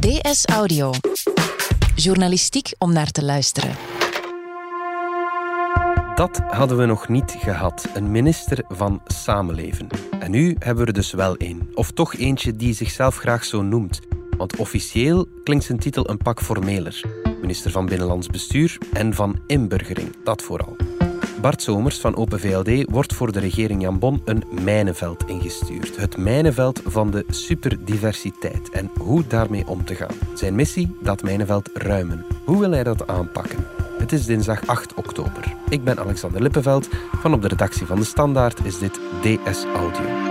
DS 0.00 0.44
Audio. 0.46 0.90
Journalistiek 1.94 2.74
om 2.78 2.92
naar 2.92 3.10
te 3.10 3.24
luisteren. 3.24 3.76
Dat 6.14 6.40
hadden 6.48 6.76
we 6.76 6.84
nog 6.84 7.08
niet 7.08 7.36
gehad. 7.38 7.88
Een 7.94 8.10
minister 8.10 8.64
van 8.68 9.02
Samenleven. 9.06 9.86
En 10.20 10.30
nu 10.30 10.56
hebben 10.58 10.82
we 10.82 10.90
er 10.90 10.96
dus 10.96 11.12
wel 11.12 11.36
één. 11.36 11.68
Of 11.74 11.90
toch 11.90 12.14
eentje 12.14 12.56
die 12.56 12.74
zichzelf 12.74 13.16
graag 13.16 13.44
zo 13.44 13.62
noemt. 13.62 14.00
Want 14.36 14.56
officieel 14.56 15.28
klinkt 15.44 15.64
zijn 15.64 15.78
titel 15.78 16.10
een 16.10 16.18
pak 16.18 16.40
formeler. 16.42 17.04
Minister 17.40 17.70
van 17.70 17.86
Binnenlands 17.86 18.26
Bestuur 18.26 18.78
en 18.92 19.14
van 19.14 19.40
Inburgering, 19.46 20.24
dat 20.24 20.42
vooral. 20.42 20.76
Bart 21.40 21.62
Somers 21.62 21.98
van 21.98 22.16
Open 22.16 22.40
VLD 22.40 22.90
wordt 22.90 23.14
voor 23.14 23.32
de 23.32 23.38
regering 23.38 23.82
Jan 23.82 23.98
Bon 23.98 24.22
een 24.24 24.42
mijnenveld 24.62 25.24
ingestuurd. 25.26 25.96
Het 25.96 26.16
mijnenveld 26.16 26.80
van 26.84 27.10
de 27.10 27.24
superdiversiteit 27.28 28.70
en 28.70 28.90
hoe 28.98 29.26
daarmee 29.26 29.66
om 29.66 29.84
te 29.84 29.94
gaan. 29.94 30.14
Zijn 30.34 30.54
missie? 30.54 30.96
Dat 31.02 31.22
mijnenveld 31.22 31.70
ruimen. 31.74 32.26
Hoe 32.44 32.60
wil 32.60 32.70
hij 32.70 32.84
dat 32.84 33.06
aanpakken? 33.06 33.66
Het 33.98 34.12
is 34.12 34.26
dinsdag 34.26 34.66
8 34.66 34.94
oktober. 34.94 35.54
Ik 35.68 35.84
ben 35.84 35.98
Alexander 35.98 36.42
Lippenveld. 36.42 36.88
Van 37.12 37.32
op 37.32 37.42
de 37.42 37.48
redactie 37.48 37.86
van 37.86 37.98
De 37.98 38.04
Standaard 38.04 38.64
is 38.64 38.78
dit 38.78 39.00
DS 39.22 39.64
Audio. 39.64 40.29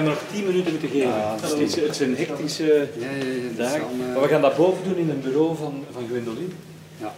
Ik 0.00 0.06
ga, 0.06 0.12
nog, 0.12 0.20
ik 0.20 0.28
ga 0.28 0.40
me 0.40 0.42
nog 0.42 0.42
10 0.42 0.46
minuten 0.46 0.72
moeten 0.72 0.88
geven. 0.88 1.12
het, 1.40 1.58
is, 1.58 1.76
het 1.76 1.96
zijn 1.96 2.16
hectische 2.16 2.88
dagen. 3.56 3.86
Maar 4.12 4.22
we 4.22 4.28
gaan 4.28 4.40
dat 4.40 4.56
boven 4.56 4.84
doen 4.84 4.96
in 4.96 5.10
een 5.10 5.20
bureau 5.20 5.56
van, 5.56 5.84
van 5.92 6.06
Gwendoline. 6.08 6.52
Ja. 6.96 7.14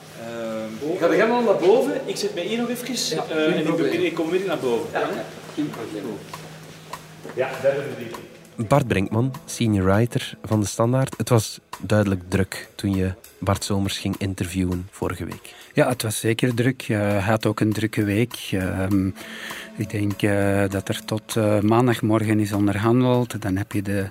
Uh, 0.82 1.00
ga 1.00 1.16
jij 1.16 1.28
maar 1.28 1.42
naar 1.42 1.56
boven? 1.56 2.00
Ik 2.04 2.16
zit 2.16 2.34
mij 2.34 2.44
hier 2.44 2.58
nog 2.58 2.68
even 2.68 3.16
Ja, 3.16 3.24
eh, 3.28 3.58
en 3.58 4.04
ik, 4.04 4.14
kom 4.14 4.30
weer 4.30 4.46
naar 4.46 4.58
boven. 4.58 4.88
Ja, 4.92 5.08
geen 5.54 5.70
probleem. 5.70 6.04
Ja, 7.34 7.50
derde 7.62 7.82
verdieping. 7.82 8.22
Bart 8.56 8.88
Brinkman, 8.88 9.32
senior 9.44 9.84
writer 9.84 10.34
van 10.42 10.60
De 10.60 10.66
Standaard. 10.66 11.14
Het 11.16 11.28
was 11.28 11.58
duidelijk 11.82 12.20
druk 12.28 12.68
toen 12.74 12.94
je 12.94 13.14
Bart 13.38 13.64
Somers 13.64 13.98
ging 13.98 14.14
interviewen 14.18 14.86
vorige 14.90 15.24
week. 15.24 15.54
Ja, 15.74 15.88
het 15.88 16.02
was 16.02 16.20
zeker 16.20 16.54
druk. 16.54 16.82
Hij 16.82 17.20
had 17.20 17.46
ook 17.46 17.60
een 17.60 17.72
drukke 17.72 18.04
week. 18.04 18.48
Ehm, 18.50 19.06
ik 19.76 19.90
denk 19.90 20.22
eh, 20.22 20.62
dat 20.68 20.88
er 20.88 21.04
tot 21.04 21.36
eh, 21.36 21.60
maandagmorgen 21.60 22.40
is 22.40 22.52
onderhandeld. 22.52 23.42
Dan 23.42 23.56
heb 23.56 23.72
je 23.72 23.82
de, 23.82 24.08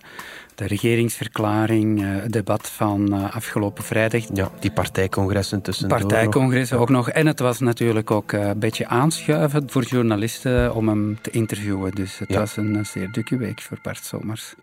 de 0.55 0.65
regeringsverklaring, 0.65 2.01
eh, 2.01 2.07
het 2.09 2.31
debat 2.31 2.69
van 2.69 3.31
afgelopen 3.31 3.83
vrijdag. 3.83 4.23
Ja, 4.33 4.51
die 4.59 4.71
partijcongressen 4.71 5.61
tussendoor 5.61 5.99
nog. 5.99 6.07
Partijcongres 6.07 6.73
ook 6.73 6.89
nog. 6.89 7.09
En 7.09 7.25
het 7.27 7.39
was 7.39 7.59
natuurlijk 7.59 8.11
ook 8.11 8.31
een 8.31 8.59
beetje 8.59 8.87
aanschuiven 8.87 9.69
voor 9.69 9.83
journalisten 9.83 10.75
om 10.75 10.87
hem 10.87 11.17
te 11.21 11.29
interviewen. 11.31 11.91
Dus 11.91 12.19
het 12.19 12.29
Ja. 12.29 12.39
was 12.39 12.57
een 12.57 12.85
zeer 12.85 13.11
drukke 13.11 13.37
week 13.37 13.61
voor 13.61 13.77
Bart 13.81 14.05
Somers. 14.05 14.53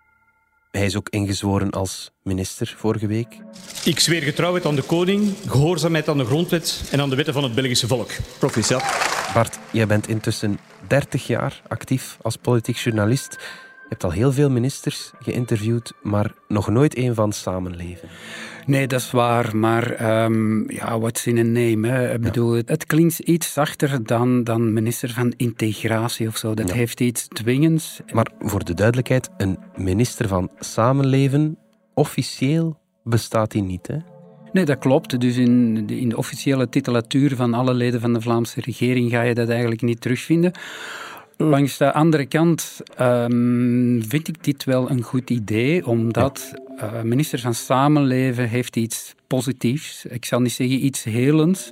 Hij 0.71 0.85
is 0.87 0.97
ook 0.97 1.09
ingezworen 1.09 1.71
als 1.71 2.11
minister 2.23 2.75
vorige 2.77 3.07
week. 3.07 3.39
Ik 3.85 4.01
zweer 4.01 4.23
getrouwheid 4.23 4.67
aan 4.67 4.75
de 4.75 4.83
koning, 4.83 5.35
gehoorzaamheid 5.47 6.09
aan 6.09 6.19
de 6.19 6.25
grondwet 6.25 6.83
en 6.91 7.01
aan 7.01 7.11
de 7.11 7.17
wetten 7.17 7.35
van 7.35 7.43
het 7.43 7.55
Belgische 7.55 7.87
volk. 7.87 8.11
Proficiat. 8.39 8.83
Bart, 9.35 9.59
jij 9.73 9.87
bent 9.87 10.09
intussen 10.09 10.59
30 10.87 11.27
jaar 11.27 11.63
actief 11.69 12.19
als 12.23 12.37
politiek 12.37 12.77
journalist. 12.77 13.39
Je 13.89 13.95
hebt 13.95 14.05
al 14.05 14.11
heel 14.11 14.33
veel 14.33 14.51
ministers 14.51 15.13
geïnterviewd, 15.19 15.93
maar 16.03 16.33
nog 16.49 16.69
nooit 16.69 16.95
één 16.95 17.15
van 17.15 17.33
samenleven. 17.33 18.09
Nee, 18.67 18.87
dat 18.87 19.01
is 19.01 19.11
waar, 19.11 19.57
maar 19.57 19.91
ehm 19.93 20.71
ja, 20.71 20.99
what's 20.99 21.27
in 21.27 21.39
a 21.39 21.43
name? 21.43 21.89
Hè? 21.89 22.15
Ik 22.15 22.21
bedoel, 22.21 22.53
het, 22.55 22.87
klinkt 22.87 23.19
iets 23.19 23.53
zachter 23.53 24.05
dan, 24.07 24.45
dan 24.45 24.73
minister 24.73 25.11
van 25.11 25.33
Integratie 25.37 26.29
of 26.29 26.37
zo. 26.37 26.55
Dat 26.55 26.69
Ja. 26.69 26.75
heeft 26.75 27.01
iets 27.01 27.29
dwingends. 27.29 28.01
Maar 28.13 28.27
voor 28.41 28.65
de 28.65 28.75
duidelijkheid, 28.75 29.31
een 29.37 29.59
minister 29.77 30.29
van 30.29 30.51
samenleven, 30.59 31.59
officieel 31.95 32.79
bestaat 33.05 33.53
hij 33.53 33.63
niet. 33.63 33.87
Hè? 33.87 33.97
Nee, 34.53 34.65
dat 34.65 34.79
klopt. 34.79 35.21
Dus 35.21 35.37
in 35.37 35.87
de, 35.87 36.01
in 36.01 36.09
de 36.09 36.17
officiële 36.17 36.69
titulatuur 36.69 37.37
van 37.37 37.55
alle 37.55 37.75
leden 37.75 38.01
van 38.01 38.13
de 38.13 38.21
Vlaamse 38.21 38.61
regering 38.61 39.11
ga 39.11 39.23
je 39.23 39.35
dat 39.35 39.49
eigenlijk 39.49 39.83
niet 39.83 40.01
terugvinden. 40.01 40.53
Langs 41.41 41.77
de 41.77 41.93
andere 41.93 42.27
kant 42.27 42.81
ehm, 42.97 44.01
vind 44.01 44.29
ik 44.29 44.45
dit 44.45 44.65
wel 44.65 44.91
een 44.91 45.03
goed 45.03 45.31
idee, 45.31 45.87
omdat 45.87 46.53
eh, 46.79 47.03
minister 47.03 47.39
van 47.39 47.55
Samenleven 47.55 48.49
heeft 48.49 48.77
iets 48.77 49.15
positiefs. 49.27 50.05
Ik 50.05 50.25
zal 50.25 50.41
niet 50.41 50.53
zeggen 50.53 50.85
iets 50.85 51.05
helends, 51.05 51.71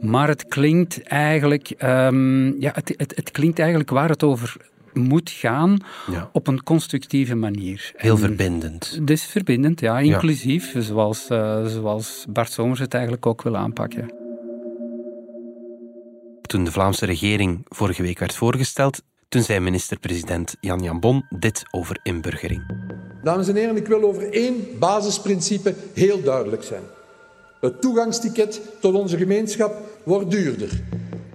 maar 0.00 0.28
het 0.28 0.46
klinkt 0.48 1.02
eigenlijk, 1.02 1.70
ehm, 1.70 2.60
ja, 2.60 2.70
het, 2.74 2.94
het, 2.96 3.12
het 3.16 3.30
klinkt 3.30 3.58
eigenlijk 3.58 3.90
waar 3.90 4.08
het 4.08 4.22
over 4.22 4.56
moet 4.92 5.30
gaan 5.30 5.76
Ja. 6.10 6.28
op 6.32 6.46
een 6.46 6.62
constructieve 6.62 7.34
manier. 7.34 7.92
Heel 7.96 8.12
En- 8.14 8.18
verbindend. 8.20 9.00
is 9.04 9.24
verbindend, 9.24 9.80
ja, 9.80 9.98
inclusief, 9.98 10.74
Zoals, 10.78 11.28
eh, 11.28 11.66
zoals 11.66 12.24
Bart 12.28 12.52
Somers 12.52 12.80
het 12.80 12.94
eigenlijk 12.94 13.26
ook 13.26 13.42
wil 13.42 13.56
aanpakken. 13.56 14.10
Toen 16.52 16.64
de 16.64 16.72
Vlaamse 16.72 17.06
regering 17.06 17.66
vorige 17.68 18.02
week 18.02 18.18
werd 18.18 18.34
voorgesteld, 18.34 19.02
toen 19.28 19.42
zei 19.42 19.60
minister-president 19.60 20.56
Jan 20.60 20.82
Jan 20.82 21.00
Bon 21.00 21.24
dit 21.38 21.62
over 21.70 21.98
inburgering. 22.02 22.62
Dames 23.22 23.48
en 23.48 23.54
heren, 23.56 23.76
ik 23.76 23.86
wil 23.86 24.02
over 24.02 24.32
één 24.32 24.78
basisprincipe 24.78 25.74
heel 25.94 26.22
duidelijk 26.22 26.62
zijn. 26.62 26.82
Het 27.60 27.80
toegangsticket 27.80 28.60
tot 28.80 28.94
onze 28.94 29.16
gemeenschap 29.16 29.74
wordt 30.04 30.30
duurder. 30.30 30.82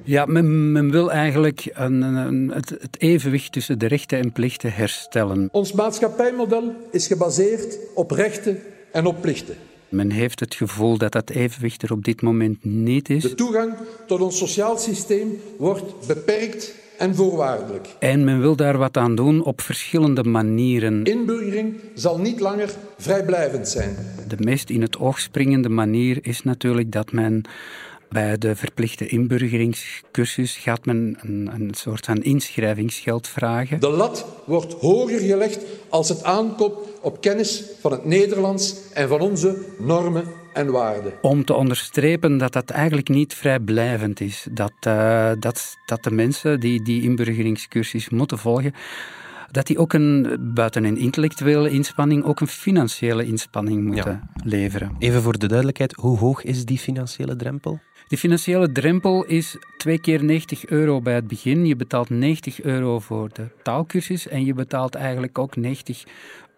Ja, 0.03 0.25
men, 0.25 0.71
men 0.71 0.91
wil 0.91 1.11
eigenlijk 1.11 1.69
een, 1.73 2.01
een- 2.01 2.51
het, 2.53 2.69
het 2.69 3.01
evenwicht 3.01 3.51
tussen 3.51 3.79
de 3.79 3.87
rechten 3.87 4.19
en 4.19 4.31
plichten 4.31 4.73
herstellen. 4.73 5.49
Ons 5.51 5.71
maatschappijmodel 5.71 6.75
is 6.91 7.07
gebaseerd 7.07 7.77
op 7.93 8.11
rechten 8.11 8.59
en 8.91 9.05
op 9.05 9.21
plichten. 9.21 9.55
Men 9.89 10.11
heeft 10.11 10.39
het 10.39 10.55
gevoel 10.55 10.97
dat 10.97 11.11
dat 11.11 11.29
evenwicht 11.29 11.81
er 11.81 11.91
op 11.91 12.03
dit 12.03 12.21
moment 12.21 12.63
niet 12.63 13.09
is. 13.09 13.21
De 13.21 13.35
toegang 13.35 13.73
tot 14.07 14.21
ons 14.21 14.37
sociaal 14.37 14.77
systeem 14.77 15.39
wordt 15.57 16.07
beperkt 16.07 16.75
en 16.97 17.15
voorwaardelijk. 17.15 17.87
En 17.99 18.23
men 18.23 18.39
wil 18.41 18.55
daar 18.55 18.77
wat 18.77 18.97
aan 18.97 19.15
doen 19.15 19.43
op 19.43 19.61
verschillende 19.61 20.23
manieren. 20.23 21.03
Inburgering 21.03 21.75
zal 21.93 22.19
niet 22.19 22.39
langer 22.39 22.69
vrijblijvend 22.97 23.67
zijn. 23.67 23.95
De 24.27 24.37
meest 24.39 24.69
in 24.69 24.81
het 24.81 24.97
oog 24.97 25.19
springende 25.19 25.69
manier 25.69 26.17
is 26.21 26.43
natuurlijk 26.43 26.91
dat 26.91 27.11
men 27.11 27.43
bij 28.09 28.37
de 28.37 28.55
verplichte 28.55 29.07
inburgeringscursus 29.07 30.57
gaat 30.57 30.85
men 30.85 31.17
een, 31.21 31.49
een 31.53 31.73
soort 31.73 32.05
van 32.05 32.23
inschrijvingsgeld 32.23 33.27
vragen. 33.27 33.79
De 33.79 33.89
lat 33.89 34.25
wordt 34.45 34.73
hoger 34.73 35.19
gelegd 35.19 35.65
als 35.89 36.09
het 36.09 36.23
aankomt 36.23 36.75
op 37.01 37.21
kennis 37.21 37.63
van 37.79 37.91
het 37.91 38.05
Nederlands 38.05 38.75
en 38.93 39.07
van 39.07 39.19
onze 39.19 39.65
normen 39.79 40.23
en 40.53 40.71
waarden. 40.71 41.13
Om 41.21 41.45
te 41.45 41.53
onderstrepen 41.53 42.37
dat 42.37 42.53
dat 42.53 42.69
eigenlijk 42.69 43.09
niet 43.09 43.33
vrijblijvend 43.33 44.19
is. 44.19 44.47
Dat, 44.51 44.73
eh, 44.79 45.31
dat, 45.39 45.77
dat 45.85 46.03
de 46.03 46.11
mensen 46.11 46.59
die 46.59 46.83
die 46.83 47.01
inburgeringscursus 47.01 48.09
moeten 48.09 48.37
volgen, 48.37 48.73
dat 49.51 49.67
die 49.67 49.77
ook 49.77 49.93
een, 49.93 50.37
buiten 50.53 50.83
een 50.83 50.97
intellectuele 50.97 51.69
inspanning, 51.69 52.23
ook 52.23 52.39
een 52.39 52.47
financiële 52.47 53.25
inspanning 53.25 53.83
moeten 53.83 54.29
leveren. 54.43 54.95
Even 54.99 55.21
voor 55.21 55.37
de 55.37 55.47
duidelijkheid, 55.47 55.93
hoe 55.93 56.17
hoog 56.17 56.43
is 56.43 56.65
die 56.65 56.77
financiële 56.77 57.35
drempel? 57.35 57.79
De 58.07 58.17
financiële 58.17 58.71
drempel 58.71 59.25
is 59.25 59.57
twee 59.77 59.99
keer 59.99 60.23
90 60.23 60.65
euro 60.65 61.01
bij 61.01 61.13
het 61.13 61.27
begin. 61.27 61.65
Je 61.65 61.75
betaalt 61.75 62.09
90 62.09 62.61
euro 62.61 62.99
voor 62.99 63.29
de 63.33 63.47
taalkursus 63.63 64.27
en 64.27 64.45
je 64.45 64.53
betaalt 64.53 64.95
eigenlijk 64.95 65.37
ook 65.39 65.55
90 65.55 66.03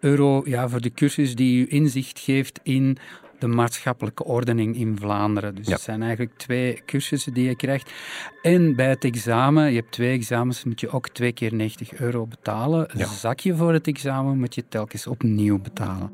euro 0.00 0.42
ja, 0.44 0.68
voor 0.68 0.80
de 0.80 0.90
cursus 0.92 1.34
die 1.34 1.60
u 1.60 1.66
inzicht 1.68 2.18
geeft 2.18 2.60
in 2.62 2.96
de 3.38 3.46
maatschappelijke 3.46 4.24
ordening 4.24 4.76
in 4.76 4.96
Vlaanderen. 5.00 5.54
Dus 5.54 5.66
Ja. 5.66 5.72
het 5.72 5.80
zijn 5.82 6.02
eigenlijk 6.02 6.32
twee 6.36 6.82
cursussen 6.86 7.34
die 7.34 7.48
je 7.48 7.56
krijgt. 7.56 7.90
En 8.42 8.76
bij 8.76 8.88
het 8.88 9.04
examen, 9.04 9.70
je 9.70 9.76
hebt 9.76 9.92
twee 9.92 10.12
examens, 10.16 10.64
moet 10.64 10.80
je 10.80 10.90
ook 10.90 11.08
twee 11.08 11.32
keer 11.32 11.54
90 11.54 11.94
euro 11.94 12.26
betalen. 12.26 12.90
Een 12.92 12.98
Ja. 12.98 13.06
zakje 13.06 13.56
voor 13.56 13.72
het 13.72 13.86
examen 13.86 14.38
moet 14.38 14.54
je 14.54 14.64
telkens 14.68 15.06
opnieuw 15.06 15.58
betalen. 15.58 16.10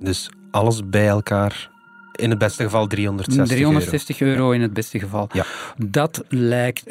Dus 0.00 0.30
alles 0.50 0.88
bij 0.88 1.08
elkaar, 1.08 1.70
in 2.12 2.30
het 2.30 2.38
beste 2.38 2.62
geval 2.62 2.86
360 2.86 3.58
euro. 3.58 3.70
360 3.70 4.20
euro 4.20 4.50
in 4.50 4.60
het 4.60 4.72
beste 4.72 4.98
geval. 4.98 5.28
Ja. 5.32 5.44
Dat 5.76 6.24
lijkt 6.28 6.82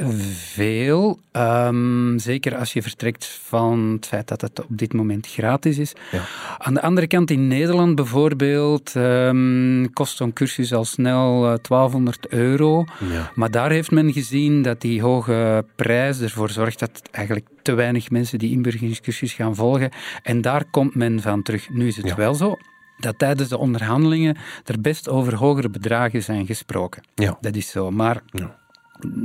veel. 0.54 1.20
ehm, 1.32 2.18
zeker 2.18 2.56
als 2.56 2.74
je 2.74 2.82
vertrekt 2.82 3.40
van 3.44 3.92
het 3.96 4.06
feit 4.08 4.28
dat 4.28 4.42
het 4.42 4.60
op 4.60 4.68
dit 4.70 4.94
moment 4.94 5.28
gratis 5.28 5.78
is. 5.78 5.94
Ja. 6.12 6.22
Aan 6.58 6.74
de 6.74 6.82
andere 6.82 7.08
kant, 7.08 7.32
in 7.32 7.48
Nederland 7.48 7.96
bijvoorbeeld, 7.96 8.96
ehm, 8.96 9.86
kost 9.94 10.18
zo'n 10.18 10.34
cursus 10.34 10.74
al 10.74 10.86
snel 10.86 11.52
eh, 11.52 11.58
1200 11.62 12.28
euro. 12.28 12.86
Ja. 13.10 13.32
Maar 13.36 13.52
daar 13.52 13.72
heeft 13.72 13.92
men 13.92 14.14
gezien 14.14 14.62
dat 14.62 14.82
die 14.82 15.02
hoge 15.02 15.66
prijs 15.76 16.20
ervoor 16.22 16.50
zorgt 16.50 16.80
dat 16.80 17.02
eigenlijk 17.12 17.48
te 17.62 17.74
weinig 17.74 18.10
mensen 18.10 18.40
die 18.40 18.52
inburgeringscursus 18.52 19.34
gaan 19.34 19.56
volgen. 19.56 19.90
En 20.24 20.42
daar 20.42 20.66
komt 20.72 20.96
men 20.96 21.22
van 21.22 21.42
terug. 21.44 21.70
Nu 21.70 21.88
is 21.88 21.98
het 21.98 22.16
wel 22.16 22.34
zo 22.34 22.58
dat 23.02 23.20
tijdens 23.20 23.50
de 23.50 23.58
onderhandelingen 23.58 24.38
er 24.66 24.82
best 24.82 25.10
over 25.10 25.36
hogere 25.36 25.70
bedragen 25.70 26.24
zijn 26.24 26.46
gesproken. 26.46 27.04
Ja. 27.16 27.38
Dat 27.42 27.56
is 27.56 27.70
zo. 27.70 27.92
Maar 27.92 28.22
Ja. 28.32 28.56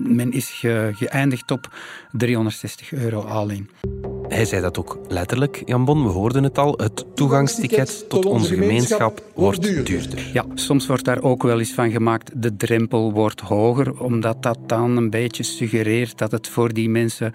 men 0.06 0.32
is 0.32 0.50
ge- 0.50 0.90
geëindigd 0.94 1.50
op 1.50 1.74
360 2.12 2.92
euro 2.92 3.20
al 3.20 3.48
in. 3.48 3.70
Hij 4.28 4.44
zei 4.44 4.62
dat 4.62 4.78
ook 4.78 4.98
letterlijk, 5.08 5.62
Jan 5.66 5.84
Bon, 5.84 6.02
we 6.02 6.08
hoorden 6.08 6.42
het 6.42 6.58
al. 6.58 6.72
Het 6.76 7.04
toegangsticket 7.14 8.08
tot 8.08 8.24
onze 8.24 8.54
gemeenschap 8.54 9.22
wordt 9.34 9.62
duurder. 9.62 10.30
Ja, 10.32 10.44
soms 10.54 10.86
wordt 10.86 11.04
daar 11.04 11.22
ook 11.22 11.42
wel 11.42 11.58
eens 11.58 11.72
van 11.72 11.90
gemaakt, 11.90 12.42
de 12.42 12.56
drempel 12.56 13.12
wordt 13.12 13.40
hoger, 13.40 14.00
omdat 14.00 14.42
dat 14.42 14.58
dan 14.66 14.96
een 14.96 15.10
beetje 15.10 15.42
suggereert 15.42 16.18
dat 16.18 16.30
het 16.32 16.48
voor 16.48 16.72
die 16.72 16.88
mensen 16.88 17.32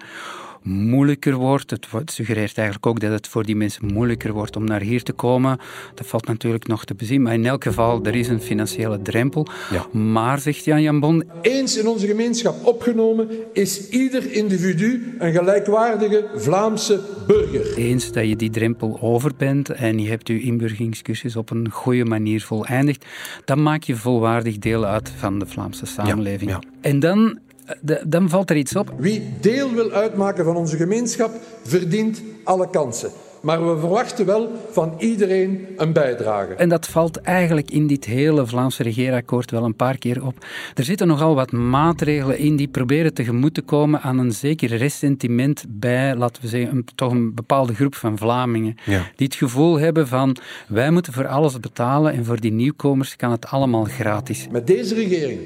moeilijker 0.62 1.34
wordt. 1.34 1.70
Het 1.70 1.90
wordt- 1.90 2.12
suggereert 2.12 2.56
eigenlijk 2.56 2.86
ook 2.86 3.00
dat 3.00 3.10
het 3.10 3.28
voor 3.28 3.44
die 3.44 3.56
mensen 3.56 3.92
moeilijker 3.92 4.32
wordt 4.32 4.56
om 4.56 4.64
naar 4.64 4.80
hier 4.80 5.02
te 5.02 5.12
komen. 5.12 5.58
Dat 5.94 6.06
valt 6.06 6.26
natuurlijk 6.26 6.66
nog 6.66 6.84
te 6.84 6.94
bezien, 6.94 7.22
maar 7.22 7.32
in 7.34 7.46
elk 7.46 7.62
geval, 7.62 8.04
er 8.04 8.14
is 8.14 8.28
een 8.28 8.40
financiële 8.40 9.02
drempel. 9.02 9.46
Ja. 9.70 9.98
Maar, 9.98 10.38
zegt 10.38 10.64
Jan 10.64 10.82
Jan 10.82 11.00
Bon, 11.00 11.24
Eens 11.42 11.78
in 11.78 11.86
onze 11.88 12.06
gemeenschap 12.06 12.66
opgenomen 12.66 13.28
is 13.52 13.88
ieder 13.88 14.32
individu 14.32 15.14
een 15.18 15.32
gelijkwaardige 15.32 16.26
Vlaamse 16.34 17.00
burger. 17.26 17.76
eens 17.76 18.12
dat 18.12 18.28
je 18.28 18.36
die 18.36 18.50
drempel 18.50 18.98
over 19.00 19.30
bent 19.36 19.70
en 19.70 19.98
je 19.98 20.08
hebt 20.08 20.28
je 20.28 20.40
inburgeringscursus 20.40 21.36
op 21.36 21.50
een 21.50 21.70
goede 21.70 22.04
manier 22.04 22.40
voleindigd, 22.42 23.04
dan 23.44 23.62
maak 23.62 23.82
je 23.82 23.96
volwaardig 23.96 24.58
deel 24.58 24.84
uit 24.84 25.10
van 25.16 25.38
de 25.38 25.46
Vlaamse 25.46 25.86
samenleving. 25.86 26.50
ja. 26.50 26.60
En 26.80 27.00
dan, 27.00 27.38
de- 27.80 28.02
dan 28.06 28.28
valt 28.28 28.50
er 28.50 28.56
iets 28.56 28.76
op. 28.76 28.94
Wie 28.98 29.22
deel 29.40 29.72
wil 29.72 29.90
uitmaken 29.90 30.44
van 30.44 30.56
onze 30.56 30.76
gemeenschap, 30.76 31.30
verdient 31.62 32.22
alle 32.44 32.70
kansen. 32.70 33.10
Maar 33.42 33.74
we 33.74 33.80
verwachten 33.80 34.26
wel 34.26 34.50
van 34.70 34.94
iedereen 34.98 35.66
een 35.76 35.92
bijdrage. 35.92 36.54
En 36.54 36.68
dat 36.68 36.86
valt 36.88 37.16
eigenlijk 37.16 37.70
in 37.70 37.86
dit 37.86 38.04
hele 38.04 38.46
Vlaamse 38.46 38.82
regeerakkoord 38.82 39.50
wel 39.50 39.64
een 39.64 39.76
paar 39.76 39.98
keer 39.98 40.26
op. 40.26 40.46
Er 40.74 40.84
zitten 40.84 41.06
nogal 41.06 41.34
wat 41.34 41.52
maatregelen 41.52 42.38
in 42.38 42.56
die 42.56 42.68
proberen 42.68 43.14
tegemoet 43.14 43.54
te 43.54 43.62
komen 43.62 44.00
aan 44.00 44.18
een 44.18 44.32
zeker 44.32 44.76
ressentiment 44.76 45.64
bij, 45.68 46.16
laten 46.16 46.42
we 46.42 46.48
zeggen, 46.48 46.76
een, 46.76 46.84
toch 46.94 47.10
een 47.10 47.34
bepaalde 47.34 47.74
groep 47.74 47.94
van 47.94 48.18
Vlamingen. 48.18 48.74
Ja. 48.84 49.02
Die 49.16 49.26
het 49.26 49.36
gevoel 49.36 49.78
hebben 49.78 50.08
van, 50.08 50.36
wij 50.68 50.90
moeten 50.90 51.12
voor 51.12 51.26
alles 51.26 51.60
betalen 51.60 52.12
en 52.12 52.24
voor 52.24 52.40
die 52.40 52.52
nieuwkomers 52.52 53.16
kan 53.16 53.30
het 53.30 53.46
allemaal 53.46 53.84
gratis. 53.84 54.46
Met 54.50 54.66
deze 54.66 54.94
regering 54.94 55.40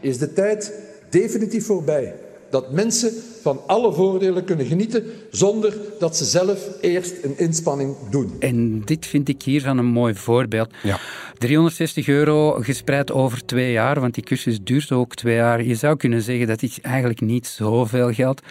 is 0.00 0.18
de 0.18 0.32
tijd 0.32 0.83
definitief 1.20 1.66
voorbij 1.66 2.14
dat 2.50 2.72
mensen 2.72 3.12
van 3.42 3.60
alle 3.66 3.92
voordelen 3.92 4.44
kunnen 4.44 4.66
genieten 4.66 5.04
zonder 5.30 5.76
dat 5.98 6.16
ze 6.16 6.24
zelf 6.24 6.68
eerst 6.80 7.14
een 7.22 7.38
inspanning 7.38 7.96
doen. 8.10 8.32
En 8.38 8.82
dit 8.84 9.06
vind 9.06 9.28
ik 9.28 9.42
hiervan 9.42 9.78
een 9.78 9.86
mooi 9.86 10.14
voorbeeld. 10.14 10.70
Ja. 10.82 10.98
360 11.38 12.08
euro 12.08 12.50
gespreid 12.50 13.12
over 13.12 13.44
twee 13.44 13.72
jaar, 13.72 14.00
want 14.00 14.14
die 14.14 14.24
cursus 14.24 14.58
duurt 14.62 14.92
ook 14.92 15.14
twee 15.14 15.34
jaar. 15.34 15.62
Je 15.62 15.74
zou 15.74 15.96
kunnen 15.96 16.22
zeggen 16.22 16.46
dat 16.46 16.62
is 16.62 16.80
eigenlijk 16.80 17.20
niet 17.20 17.46
zoveel 17.46 18.12
geld. 18.12 18.42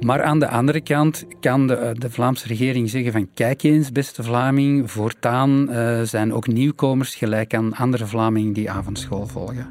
Maar 0.00 0.22
aan 0.22 0.38
de 0.38 0.48
andere 0.48 0.80
kant 0.80 1.24
kan 1.40 1.66
de, 1.66 1.94
de 1.98 2.10
Vlaamse 2.10 2.46
regering 2.46 2.90
zeggen 2.90 3.12
van 3.12 3.28
kijk 3.34 3.62
eens, 3.62 3.92
beste 3.92 4.22
Vlaming, 4.22 4.90
voortaan 4.90 5.70
eh, 5.70 6.02
zijn 6.02 6.32
ook 6.32 6.46
nieuwkomers 6.46 7.14
gelijk 7.14 7.54
aan 7.54 7.74
andere 7.74 8.06
Vlamingen 8.06 8.52
die 8.52 8.70
avondschool 8.70 9.26
volgen. 9.26 9.66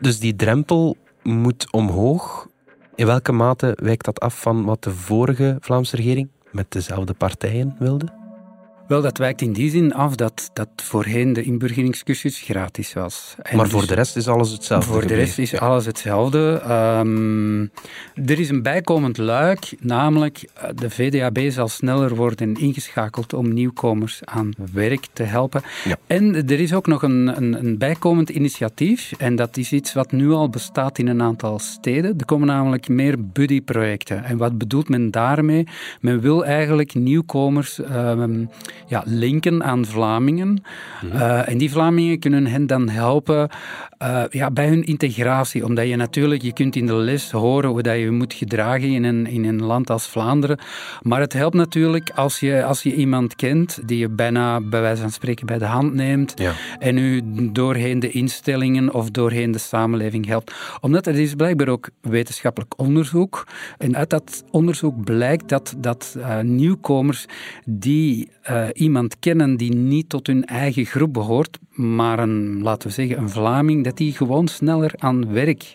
Dus 0.00 0.18
die 0.18 0.36
drempel 0.36 0.96
moet 1.22 1.72
omhoog. 1.72 2.48
In 2.94 3.06
welke 3.06 3.32
mate 3.32 3.78
wijkt 3.82 4.04
dat 4.04 4.20
af 4.20 4.40
van 4.40 4.64
wat 4.64 4.82
de 4.82 4.90
vorige 4.90 5.56
Vlaamse 5.60 5.96
regering 5.96 6.28
met 6.50 6.70
dezelfde 6.70 7.14
partijen 7.14 7.76
wilde? 7.78 8.15
Wel, 8.88 9.02
dat 9.02 9.18
wijkt 9.18 9.40
in 9.40 9.52
die 9.52 9.70
zin 9.70 9.94
af 9.94 10.14
dat, 10.14 10.50
dat 10.52 10.68
voorheen 10.76 11.32
de 11.32 11.42
inburgeringscursus 11.42 12.40
gratis 12.40 12.92
was. 12.92 13.34
En 13.42 13.56
maar 13.56 13.64
dus- 13.64 13.74
voor 13.74 13.86
de 13.86 13.94
rest 13.94 14.16
is 14.16 14.28
alles 14.28 14.50
hetzelfde. 14.50 14.92
Voor 14.92 15.06
de 15.06 15.14
rest 15.14 15.38
is 15.38 15.58
alles 15.58 15.86
hetzelfde. 15.86 16.60
Ehm, 16.64 17.60
er 18.30 18.38
is 18.38 18.48
een 18.48 18.62
bijkomend 18.62 19.18
luik, 19.18 19.74
namelijk 19.80 20.44
eh, 20.54 20.68
de 20.74 20.90
VDAB 20.90 21.38
zal 21.48 21.68
sneller 21.68 22.14
worden 22.14 22.54
ingeschakeld 22.54 23.32
om 23.32 23.52
nieuwkomers 23.52 24.20
aan 24.24 24.50
werk 24.72 25.06
te 25.12 25.22
helpen. 25.22 25.62
Ja. 25.84 25.96
En 26.06 26.34
er 26.34 26.60
is 26.60 26.74
ook 26.74 26.86
nog 26.86 27.02
een, 27.02 27.36
een, 27.36 27.64
een 27.64 27.78
bijkomend 27.78 28.28
initiatief, 28.30 29.12
en 29.18 29.36
dat 29.36 29.56
is 29.56 29.72
iets 29.72 29.92
wat 29.92 30.12
nu 30.12 30.30
al 30.30 30.48
bestaat 30.48 30.98
in 30.98 31.08
een 31.08 31.22
aantal 31.22 31.58
steden. 31.58 32.18
Er 32.18 32.24
komen 32.24 32.46
namelijk 32.46 32.88
meer 32.88 33.28
buddy-projecten. 33.32 34.24
En 34.24 34.36
wat 34.36 34.58
bedoelt 34.58 34.88
men 34.88 35.10
daarmee? 35.10 35.66
Men 36.00 36.20
wil 36.20 36.44
eigenlijk 36.44 36.94
nieuwkomers 36.94 37.80
ehm, 37.80 38.44
ja, 38.86 39.02
linken 39.06 39.64
aan 39.64 39.84
Vlamingen. 39.84 40.62
Eh, 41.12 41.48
en 41.48 41.58
die 41.58 41.70
Vlamingen 41.70 42.18
kunnen 42.18 42.46
hen 42.46 42.66
dan 42.66 42.88
helpen 42.88 43.48
eh, 43.98 44.22
ja, 44.30 44.50
bij 44.50 44.68
hun 44.68 44.84
integratie. 44.84 45.64
Omdat 45.64 45.88
je 45.88 45.96
natuurlijk, 45.96 46.42
je 46.42 46.52
kunt 46.52 46.76
in 46.76 46.86
de 46.86 46.94
les 46.94 47.30
horen 47.30 47.70
hoe 47.70 47.82
dat 47.82 47.98
je 47.98 48.10
moet 48.10 48.34
gedragen 48.34 48.88
in 48.88 49.04
een, 49.04 49.26
in 49.26 49.44
een 49.44 49.62
land 49.62 49.90
als 49.90 50.06
Vlaanderen. 50.08 50.58
Maar 51.02 51.20
het 51.20 51.32
helpt 51.32 51.54
natuurlijk 51.54 52.10
als 52.14 52.40
je, 52.40 52.64
als 52.64 52.82
je 52.82 52.94
iemand 52.94 53.34
kent 53.36 53.78
die 53.88 53.98
je 53.98 54.08
bijna 54.08 54.60
bij 54.60 54.80
wijze 54.80 55.02
van 55.02 55.10
spreken 55.10 55.46
bij 55.46 55.58
de 55.58 55.64
hand 55.64 55.94
neemt 55.94 56.32
Ja. 56.36 56.52
en 56.78 56.98
u 56.98 57.22
doorheen 57.52 58.00
de 58.00 58.10
instellingen 58.10 58.94
of 58.94 59.10
doorheen 59.10 59.50
de 59.50 59.58
samenleving 59.58 60.26
helpt. 60.26 60.54
Omdat 60.80 61.06
er 61.06 61.18
is 61.18 61.34
blijkbaar 61.34 61.68
ook 61.68 61.88
wetenschappelijk 62.00 62.78
onderzoek. 62.78 63.46
En 63.78 63.96
uit 63.96 64.10
dat 64.10 64.44
onderzoek 64.50 65.04
blijkt 65.04 65.48
dat, 65.48 65.74
dat 65.78 66.16
eh, 66.18 66.40
nieuwkomers 66.40 67.26
die 67.64 68.28
eh, 68.74 68.82
iemand 68.82 69.18
kennen 69.18 69.56
die 69.56 69.74
niet 69.74 70.08
tot 70.08 70.26
hun 70.26 70.44
eigen 70.44 70.84
groep 70.84 71.12
behoort, 71.12 71.58
maar 71.70 72.18
een, 72.18 72.62
laten 72.62 72.88
we 72.88 72.94
zeggen, 72.94 73.18
een 73.18 73.30
Vlaming, 73.30 73.84
dat 73.84 73.96
die 73.96 74.12
gewoon 74.12 74.48
sneller 74.48 74.92
aan 74.98 75.32
werk 75.32 75.74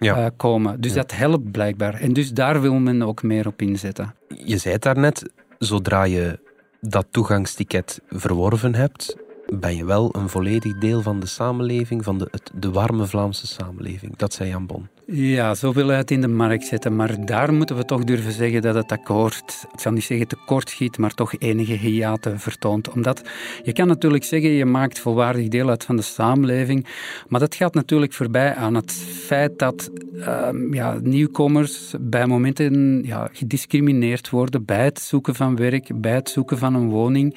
Ja. 0.00 0.16
eh, 0.16 0.26
komen. 0.36 0.80
Dus 0.80 0.92
dat 0.92 1.12
helpt 1.16 1.50
blijkbaar. 1.52 1.94
En 1.94 2.12
dus 2.12 2.32
daar 2.32 2.60
wil 2.60 2.74
men 2.74 3.02
ook 3.02 3.22
meer 3.22 3.46
op 3.46 3.62
inzetten. 3.62 4.14
Je 4.44 4.56
zei 4.58 4.74
het 4.74 4.82
daarnet, 4.82 5.30
zodra 5.58 6.04
je 6.04 6.38
dat 6.80 7.06
toegangsticket 7.10 8.00
verworven 8.10 8.74
hebt, 8.74 9.16
ben 9.46 9.76
je 9.76 9.84
wel 9.84 10.14
een 10.16 10.28
volledig 10.28 10.78
deel 10.78 11.02
van 11.02 11.20
de 11.20 11.26
samenleving, 11.26 12.04
van 12.04 12.18
de, 12.18 12.30
de 12.54 12.70
warme 12.70 13.06
Vlaamse 13.06 13.46
samenleving. 13.46 14.16
Dat 14.16 14.32
zei 14.32 14.48
Jan 14.48 14.66
Bon. 14.66 14.88
Ja, 15.06 15.54
zo 15.54 15.72
willen 15.72 15.96
het 15.96 16.10
in 16.10 16.20
de 16.20 16.28
markt 16.28 16.64
zetten. 16.64 16.96
Maar 16.96 17.26
daar 17.26 17.52
moeten 17.52 17.76
we 17.76 17.84
toch 17.84 18.04
durven 18.04 18.32
zeggen 18.32 18.62
dat 18.62 18.74
het 18.74 18.92
akkoord, 18.92 19.66
ik 19.72 19.80
zal 19.80 19.92
niet 19.92 20.04
zeggen 20.04 20.28
tekortschiet, 20.28 20.98
maar 20.98 21.14
toch 21.14 21.34
enige 21.38 21.72
hiaten 21.72 22.40
vertoont. 22.40 22.90
Omdat 22.90 23.22
je 23.62 23.72
kan 23.72 23.86
natuurlijk 23.86 24.24
zeggen, 24.24 24.50
je 24.50 24.64
maakt 24.64 24.98
volwaardig 24.98 25.48
deel 25.48 25.68
uit 25.68 25.84
van 25.84 25.96
de 25.96 26.02
samenleving. 26.02 26.86
Maar 27.28 27.40
dat 27.40 27.54
gaat 27.54 27.74
natuurlijk 27.74 28.12
voorbij 28.12 28.54
aan 28.54 28.74
het 28.74 28.92
feit 29.26 29.58
dat 29.58 29.90
ehm, 30.20 30.74
ja, 30.74 30.98
nieuwkomers 31.02 31.94
bij 32.00 32.26
momenten 32.26 33.02
ja, 33.02 33.28
gediscrimineerd 33.32 34.30
worden 34.30 34.64
bij 34.64 34.84
het 34.84 35.00
zoeken 35.00 35.34
van 35.34 35.56
werk, 35.56 36.00
bij 36.00 36.14
het 36.14 36.28
zoeken 36.28 36.58
van 36.58 36.74
een 36.74 36.88
woning. 36.88 37.36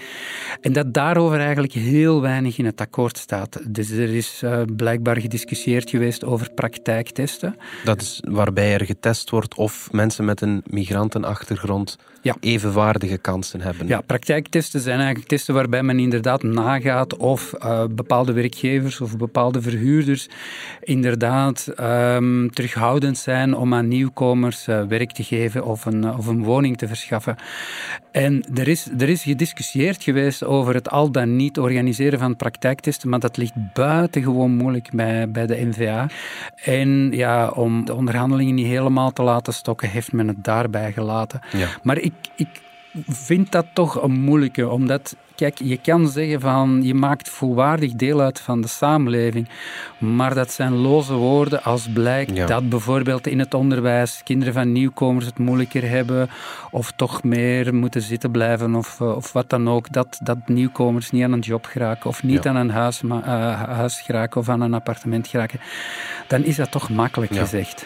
En 0.62 0.74
dat 0.74 0.94
daarover 0.94 1.40
eigenlijk 1.40 1.74
heel 1.74 2.07
weinig 2.16 2.58
in 2.58 2.66
het 2.66 2.82
akkoord 2.82 3.18
staat. 3.18 3.60
Dus 3.74 3.90
er 3.90 4.16
is 4.16 4.42
eh, 4.44 4.62
blijkbaar 4.76 5.18
gediscussieerd 5.22 5.90
geweest 5.90 6.24
over 6.24 6.52
praktijktesten. 6.52 7.56
Dat 7.84 8.02
is 8.02 8.22
waarbij 8.30 8.74
er 8.74 8.86
getest 8.86 9.30
wordt 9.30 9.56
of 9.56 9.92
mensen 9.92 10.26
met 10.26 10.42
een 10.42 10.64
migrantenachtergrond 10.66 11.98
Ja. 12.22 12.36
evenwaardige 12.40 13.18
kansen 13.18 13.62
hebben. 13.62 13.88
Ja, 13.88 14.02
praktijktesten 14.02 14.82
zijn 14.82 14.98
eigenlijk 14.98 15.28
testen 15.28 15.54
waarbij 15.54 15.84
men 15.84 16.00
inderdaad 16.00 16.44
nagaat 16.44 17.18
of 17.18 17.54
eh, 17.54 17.84
bepaalde 17.90 18.34
werkgevers 18.34 19.02
of 19.02 19.18
bepaalde 19.18 19.62
verhuurders 19.62 20.30
inderdaad 20.82 21.68
ehm, 21.76 22.48
terughoudend 22.48 23.18
zijn 23.18 23.56
om 23.56 23.74
aan 23.74 23.88
nieuwkomers 23.88 24.68
eh, 24.68 24.82
werk 24.84 25.12
te 25.12 25.24
geven 25.24 25.66
of 25.66 25.86
een, 25.86 26.04
eh, 26.04 26.18
of 26.18 26.28
een 26.28 26.44
woning 26.44 26.78
te 26.78 26.88
verschaffen. 26.88 27.36
En 28.12 28.44
er 28.56 28.68
is, 28.68 28.90
er 28.98 29.10
is 29.10 29.24
gediscussieerd 29.24 30.04
geweest 30.04 30.44
over 30.44 30.74
het 30.74 30.90
al 30.90 31.12
dan 31.12 31.36
niet 31.36 31.60
organiseren 31.60 32.20
van 32.20 32.36
praktijktesten, 32.36 33.10
maar 33.10 33.20
dat 33.20 33.38
ligt 33.38 33.74
buitengewoon 33.74 34.52
moeilijk 34.52 34.90
bij, 34.94 35.30
bij 35.30 35.46
de 35.46 35.66
NVA. 35.66 36.08
En 36.64 37.12
ja, 37.12 37.48
om 37.50 37.86
de 37.86 37.94
onderhandelingen 37.94 38.56
niet 38.56 38.66
helemaal 38.66 39.14
te 39.14 39.22
laten 39.22 39.54
stokken, 39.54 39.90
heeft 39.90 40.12
men 40.12 40.28
het 40.28 40.44
daarbij 40.44 40.92
gelaten. 40.92 41.40
Ja. 41.52 41.68
Maar 41.84 41.98
ik, 42.14 42.14
ik 42.36 42.48
vind 43.08 43.52
dat 43.52 43.66
toch 43.74 44.02
een 44.04 44.12
moeilijke, 44.20 44.70
omdat, 44.70 45.16
kijk, 45.36 45.60
je 45.64 45.78
kan 45.78 46.08
zeggen 46.08 46.40
van 46.42 46.80
je 46.84 46.94
maakt 46.94 47.30
volwaardig 47.30 47.92
deel 47.94 48.22
uit 48.22 48.40
van 48.40 48.62
de 48.62 48.68
samenleving, 48.68 49.50
maar 49.98 50.34
dat 50.36 50.52
zijn 50.52 50.74
loze 50.74 51.14
woorden 51.14 51.64
als 51.64 51.88
blijkt 51.94 52.36
Ja. 52.38 52.46
dat 52.46 52.70
bijvoorbeeld 52.70 53.28
in 53.28 53.40
het 53.40 53.54
onderwijs 53.54 54.22
kinderen 54.24 54.54
van 54.54 54.72
nieuwkomers 54.72 55.26
het 55.26 55.38
moeilijker 55.40 55.90
hebben 55.90 56.30
of 56.72 56.92
toch 56.96 57.24
meer 57.24 57.74
moeten 57.76 58.02
zitten 58.02 58.32
blijven 58.32 58.76
of, 58.76 59.02
eh, 59.02 59.16
of 59.16 59.34
wat 59.34 59.50
dan 59.50 59.70
ook, 59.70 59.92
dat, 59.92 60.20
dat 60.24 60.38
nieuwkomers 60.48 61.12
niet 61.12 61.24
aan 61.24 61.32
een 61.32 61.40
job 61.40 61.66
geraken 61.66 62.10
of 62.10 62.24
niet 62.24 62.44
Ja. 62.44 62.50
aan 62.50 62.56
een 62.56 62.70
huis, 62.72 63.02
eh, 63.04 63.62
huis 63.62 64.02
geraken 64.02 64.42
of 64.42 64.50
aan 64.50 64.62
een 64.62 64.74
appartement 64.74 65.28
geraken, 65.28 65.60
dan 66.28 66.44
is 66.44 66.56
dat 66.56 66.72
toch 66.72 66.90
makkelijk 66.90 67.34
Ja. 67.34 67.40
gezegd. 67.42 67.86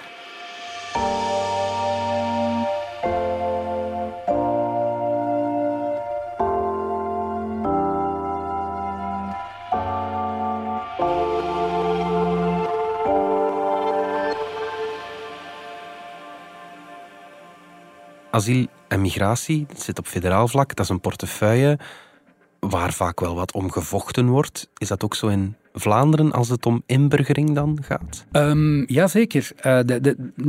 Asiel 18.42 18.68
en 18.88 19.02
migratie, 19.02 19.66
dat 19.68 19.82
zit 19.82 20.00
op 20.00 20.08
federaal 20.08 20.48
vlak, 20.48 20.76
dat 20.76 20.86
is 20.86 20.92
een 20.92 21.00
portefeuille 21.00 21.80
waar 22.60 22.94
vaak 22.94 23.20
wel 23.20 23.36
wat 23.36 23.54
om 23.54 23.72
gevochten 23.72 24.28
wordt. 24.28 24.70
Is 24.78 24.88
dat 24.88 25.04
ook 25.04 25.16
zo 25.16 25.28
in 25.28 25.56
Vlaanderen 25.74 26.32
als 26.32 26.50
het 26.50 26.66
om 26.66 26.84
inburgering 26.86 27.56
dan 27.56 27.78
gaat? 27.82 28.26
Um, 28.32 28.84
jazeker. 28.88 29.52
Uh, 29.66 29.90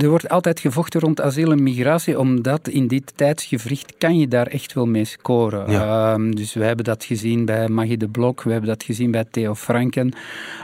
er 0.03 0.09
wordt 0.09 0.29
altijd 0.29 0.61
gevochten 0.61 1.01
rond 1.01 1.21
asiel 1.21 1.53
en 1.53 1.63
migratie, 1.63 2.19
omdat 2.19 2.69
in 2.69 2.87
dit 2.87 3.13
tijdsgevricht 3.17 3.95
kan 3.99 4.19
je 4.19 4.29
daar 4.29 4.47
echt 4.47 4.73
wel 4.73 4.87
mee 4.87 5.05
scoren. 5.05 5.71
Ja. 5.71 6.13
Um, 6.13 6.35
dus 6.35 6.55
we 6.55 6.65
hebben 6.65 6.85
dat 6.85 7.05
gezien 7.05 7.45
bij 7.45 7.69
Maggie 7.69 7.97
de 7.97 8.09
Blok, 8.09 8.43
we 8.43 8.51
hebben 8.51 8.69
dat 8.69 8.83
gezien 8.83 9.11
bij 9.11 9.25
Theo 9.31 9.55
Franken. 9.55 10.13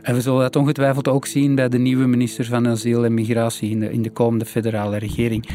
En 0.03 0.15
we 0.15 0.21
zullen 0.21 0.41
dat 0.41 0.57
ongetwijfeld 0.57 1.09
ook 1.09 1.27
zien 1.27 1.55
bij 1.55 1.69
de 1.69 1.79
nieuwe 1.79 2.07
minister 2.07 2.45
van 2.45 2.69
Asiel 2.69 3.05
en 3.05 3.15
Migratie 3.15 3.71
in 3.71 3.81
de, 3.81 3.93
in 3.93 4.03
de 4.03 4.11
komende 4.11 4.45
federale 4.45 4.99
regering. 4.99 5.49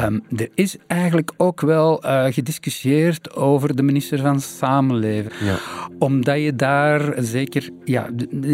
um, 0.00 0.22
er 0.36 0.48
is 0.54 0.76
eigenlijk 0.86 1.32
ook 1.36 1.60
wel 1.60 2.04
uh, 2.04 2.24
gediscussieerd 2.24 3.36
over 3.36 3.76
de 3.76 3.82
minister 3.82 4.18
van 4.18 4.40
Samenleven. 4.40 5.32
Ja. 5.44 5.58
Omdat 5.98 6.40
je 6.40 6.56
daar 6.56 7.14
zeker... 7.18 7.70
Ja, 7.84 8.08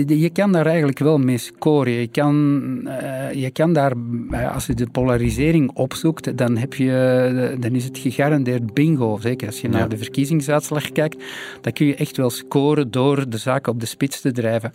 je 0.07 0.31
kan 0.33 0.53
daar 0.53 0.67
eigenlijk 0.67 0.99
wel 0.99 1.19
mee 1.19 1.39
scoren. 1.39 1.93
Je 1.93 2.07
kan, 2.07 2.35
uh, 2.85 3.33
je 3.33 3.51
kan 3.51 3.73
daar, 3.73 3.93
uh, 4.31 4.55
als 4.55 4.67
je 4.67 4.75
de 4.75 4.87
polarisering 4.93 5.71
opzoekt, 5.75 6.37
dan, 6.37 6.57
heb 6.57 6.75
je, 6.75 7.57
dan 7.61 7.75
is 7.75 7.85
het 7.85 7.99
gegarandeerd 7.99 8.75
bingo. 8.75 9.19
Zeker 9.21 9.47
als 9.47 9.61
je 9.61 9.69
naar 9.69 9.89
de 9.89 9.99
verkiezingsuitslag 9.99 10.93
kijkt, 10.93 11.25
dan 11.61 11.73
kun 11.73 11.87
je 11.87 11.95
echt 11.95 12.17
wel 12.17 12.31
scoren 12.31 12.91
door 12.91 13.29
de 13.29 13.39
zaken 13.39 13.73
op 13.73 13.81
de 13.81 13.87
spits 13.87 14.21
te 14.21 14.33
drijven. 14.33 14.73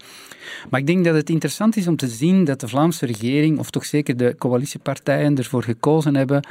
Maar 0.69 0.79
ik 0.79 0.87
denk 0.87 1.05
dat 1.05 1.15
het 1.15 1.29
interessant 1.29 1.77
is 1.77 1.87
om 1.87 1.95
te 1.95 2.07
zien 2.07 2.43
dat 2.43 2.59
de 2.59 2.67
Vlaamse 2.67 3.05
regering, 3.05 3.59
of 3.59 3.69
toch 3.69 3.85
zeker 3.85 4.17
de 4.17 4.35
coalitiepartijen, 4.37 5.37
ervoor 5.37 5.63
gekozen 5.63 6.15
hebben 6.15 6.47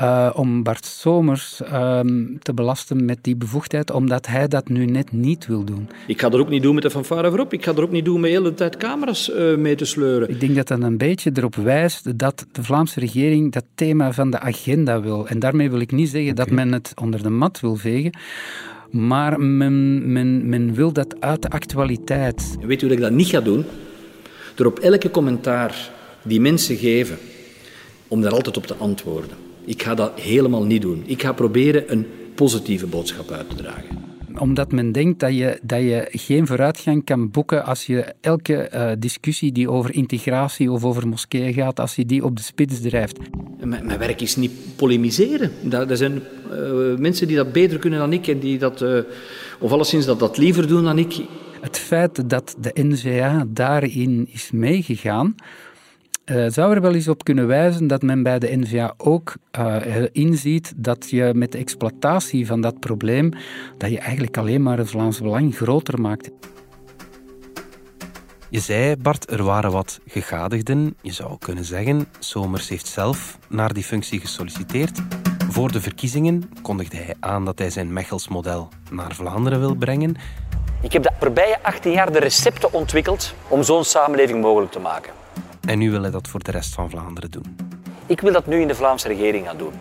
uh, 0.00 0.30
om 0.34 0.62
Bart 0.62 0.86
Somers 0.86 1.60
um, 1.72 2.38
te 2.42 2.54
belasten 2.54 3.04
met 3.04 3.18
die 3.20 3.36
bevoegdheid, 3.36 3.90
omdat 3.90 4.26
hij 4.26 4.48
dat 4.48 4.68
nu 4.68 4.84
net 4.84 5.12
niet 5.12 5.46
wil 5.46 5.64
doen. 5.64 5.88
Ik 6.06 6.20
ga 6.20 6.30
er 6.30 6.38
ook 6.38 6.48
niet 6.48 6.62
doen 6.62 6.74
met 6.74 6.82
de 6.82 6.90
fanfare 6.90 7.28
voorop. 7.28 7.52
Ik 7.52 7.64
ga 7.64 7.74
er 7.74 7.82
ook 7.82 7.89
niet 7.90 8.04
doen 8.04 8.20
met 8.20 8.30
de 8.30 8.36
hele 8.36 8.54
tijd 8.54 8.76
camera's 8.76 9.30
uh, 9.30 9.56
mee 9.56 9.74
te 9.74 9.84
sleuren. 9.84 10.30
Ik 10.30 10.40
denk 10.40 10.56
dat 10.56 10.68
dat 10.68 10.82
een 10.82 10.98
beetje 10.98 11.30
erop 11.34 11.54
wijst 11.54 12.18
dat 12.18 12.46
de 12.52 12.62
Vlaamse 12.62 13.00
regering 13.00 13.52
dat 13.52 13.64
thema 13.74 14.12
van 14.12 14.30
de 14.30 14.38
agenda 14.38 15.00
wil. 15.00 15.28
En 15.28 15.38
daarmee 15.38 15.70
wil 15.70 15.80
ik 15.80 15.92
niet 15.92 16.08
zeggen 16.08 16.30
okay. 16.30 16.44
dat 16.44 16.54
men 16.54 16.72
het 16.72 16.92
onder 17.00 17.22
de 17.22 17.30
mat 17.30 17.60
wil 17.60 17.76
vegen. 17.76 18.12
Maar 18.90 19.40
men, 19.40 20.12
men, 20.12 20.48
men 20.48 20.74
wil 20.74 20.92
dat 20.92 21.20
uit 21.20 21.42
de 21.42 21.48
actualiteit. 21.48 22.56
Weet 22.60 22.82
u 22.82 22.86
hoe 22.86 22.94
ik 22.94 23.00
dat 23.00 23.12
niet 23.12 23.28
ga 23.28 23.40
doen? 23.40 23.64
Door 24.54 24.66
op 24.66 24.78
elke 24.78 25.10
commentaar 25.10 25.90
die 26.22 26.40
mensen 26.40 26.76
geven, 26.76 27.18
om 28.08 28.20
daar 28.20 28.32
altijd 28.32 28.56
op 28.56 28.66
te 28.66 28.74
antwoorden. 28.74 29.36
Ik 29.64 29.82
ga 29.82 29.94
dat 29.94 30.20
helemaal 30.20 30.64
niet 30.64 30.82
doen. 30.82 31.02
Ik 31.06 31.22
ga 31.22 31.32
proberen 31.32 31.92
een 31.92 32.06
positieve 32.34 32.86
boodschap 32.86 33.30
uit 33.30 33.50
te 33.50 33.56
dragen 33.56 34.09
omdat 34.38 34.72
men 34.72 34.92
denkt 34.92 35.20
dat 35.20 35.34
je, 35.34 35.58
dat 35.62 35.80
je 35.80 36.08
geen 36.10 36.46
vooruitgang 36.46 37.04
kan 37.04 37.30
boeken 37.30 37.64
als 37.64 37.86
je 37.86 38.14
elke 38.20 38.70
uh, 38.74 38.90
discussie 38.98 39.52
die 39.52 39.70
over 39.70 39.94
integratie 39.94 40.70
of 40.72 40.84
over 40.84 41.08
moskeeën 41.08 41.52
gaat, 41.52 41.80
als 41.80 41.94
je 41.94 42.06
die 42.06 42.24
op 42.24 42.36
de 42.36 42.42
spits 42.42 42.80
drijft. 42.80 43.18
Mijn, 43.60 43.86
mijn 43.86 43.98
werk 43.98 44.20
is 44.20 44.36
niet 44.36 44.52
polemiseren. 44.76 45.50
Er 45.70 45.96
zijn 45.96 46.22
uh, 46.52 46.96
mensen 46.96 47.26
die 47.26 47.36
dat 47.36 47.52
beter 47.52 47.78
kunnen 47.78 47.98
dan 47.98 48.12
ik 48.12 48.26
en 48.26 48.38
die 48.38 48.58
dat, 48.58 48.82
uh, 48.82 48.98
of 49.58 49.72
alleszins 49.72 50.06
dat 50.06 50.18
dat 50.18 50.36
liever 50.36 50.68
doen 50.68 50.84
dan 50.84 50.98
ik. 50.98 51.24
Het 51.60 51.78
feit 51.78 52.30
dat 52.30 52.56
de 52.60 52.70
NVA 52.74 53.44
daarin 53.48 54.28
is 54.32 54.50
meegegaan, 54.50 55.34
uh, 56.24 56.44
zou 56.48 56.74
er 56.74 56.80
wel 56.80 56.94
eens 56.94 57.08
op 57.08 57.24
kunnen 57.24 57.46
wijzen 57.46 57.86
dat 57.86 58.02
men 58.02 58.22
bij 58.22 58.38
de 58.38 58.56
NVA 58.56 58.94
ook 58.96 59.34
uh, 59.58 60.06
inziet 60.12 60.72
dat 60.76 61.10
je 61.10 61.30
met 61.34 61.52
de 61.52 61.58
exploitatie 61.58 62.46
van 62.46 62.60
dat 62.60 62.80
probleem, 62.80 63.32
dat 63.78 63.90
je 63.90 63.98
eigenlijk 63.98 64.36
alleen 64.36 64.62
maar 64.62 64.78
het 64.78 64.90
Vlaams 64.90 65.20
Belang 65.20 65.56
groter 65.56 66.00
maakt. 66.00 66.30
Je 68.48 68.60
zei, 68.60 68.96
Bart, 68.96 69.30
er 69.30 69.42
waren 69.42 69.70
wat 69.70 70.00
gegadigden. 70.06 70.96
Je 71.02 71.12
zou 71.12 71.38
kunnen 71.38 71.64
zeggen, 71.64 72.06
Somers 72.18 72.68
heeft 72.68 72.86
zelf 72.86 73.38
naar 73.48 73.72
die 73.72 73.84
functie 73.84 74.20
gesolliciteerd. 74.20 75.00
Voor 75.48 75.72
de 75.72 75.80
verkiezingen 75.80 76.50
kondigde 76.62 76.96
hij 76.96 77.14
aan 77.20 77.44
dat 77.44 77.58
hij 77.58 77.70
zijn 77.70 77.92
Mechels 77.92 78.28
model 78.28 78.68
naar 78.90 79.14
Vlaanderen 79.14 79.60
wil 79.60 79.74
brengen. 79.74 80.16
Ik 80.82 80.92
heb 80.92 81.02
de 81.02 81.10
voorbije 81.18 81.62
18 81.62 81.92
jaar 81.92 82.12
de 82.12 82.18
recepten 82.18 82.72
ontwikkeld 82.72 83.34
om 83.48 83.62
zo'n 83.62 83.84
samenleving 83.84 84.40
mogelijk 84.40 84.72
te 84.72 84.78
maken. 84.78 85.12
En 85.70 85.78
nu 85.78 85.90
wil 85.90 86.02
hij 86.02 86.10
dat 86.10 86.28
voor 86.28 86.42
de 86.42 86.50
rest 86.50 86.74
van 86.74 86.90
Vlaanderen 86.90 87.30
doen. 87.30 87.56
Ik 88.06 88.20
wil 88.20 88.32
dat 88.32 88.46
nu 88.46 88.60
in 88.60 88.68
de 88.68 88.74
Vlaamse 88.74 89.08
regering 89.08 89.46
gaan 89.46 89.56
doen. 89.56 89.72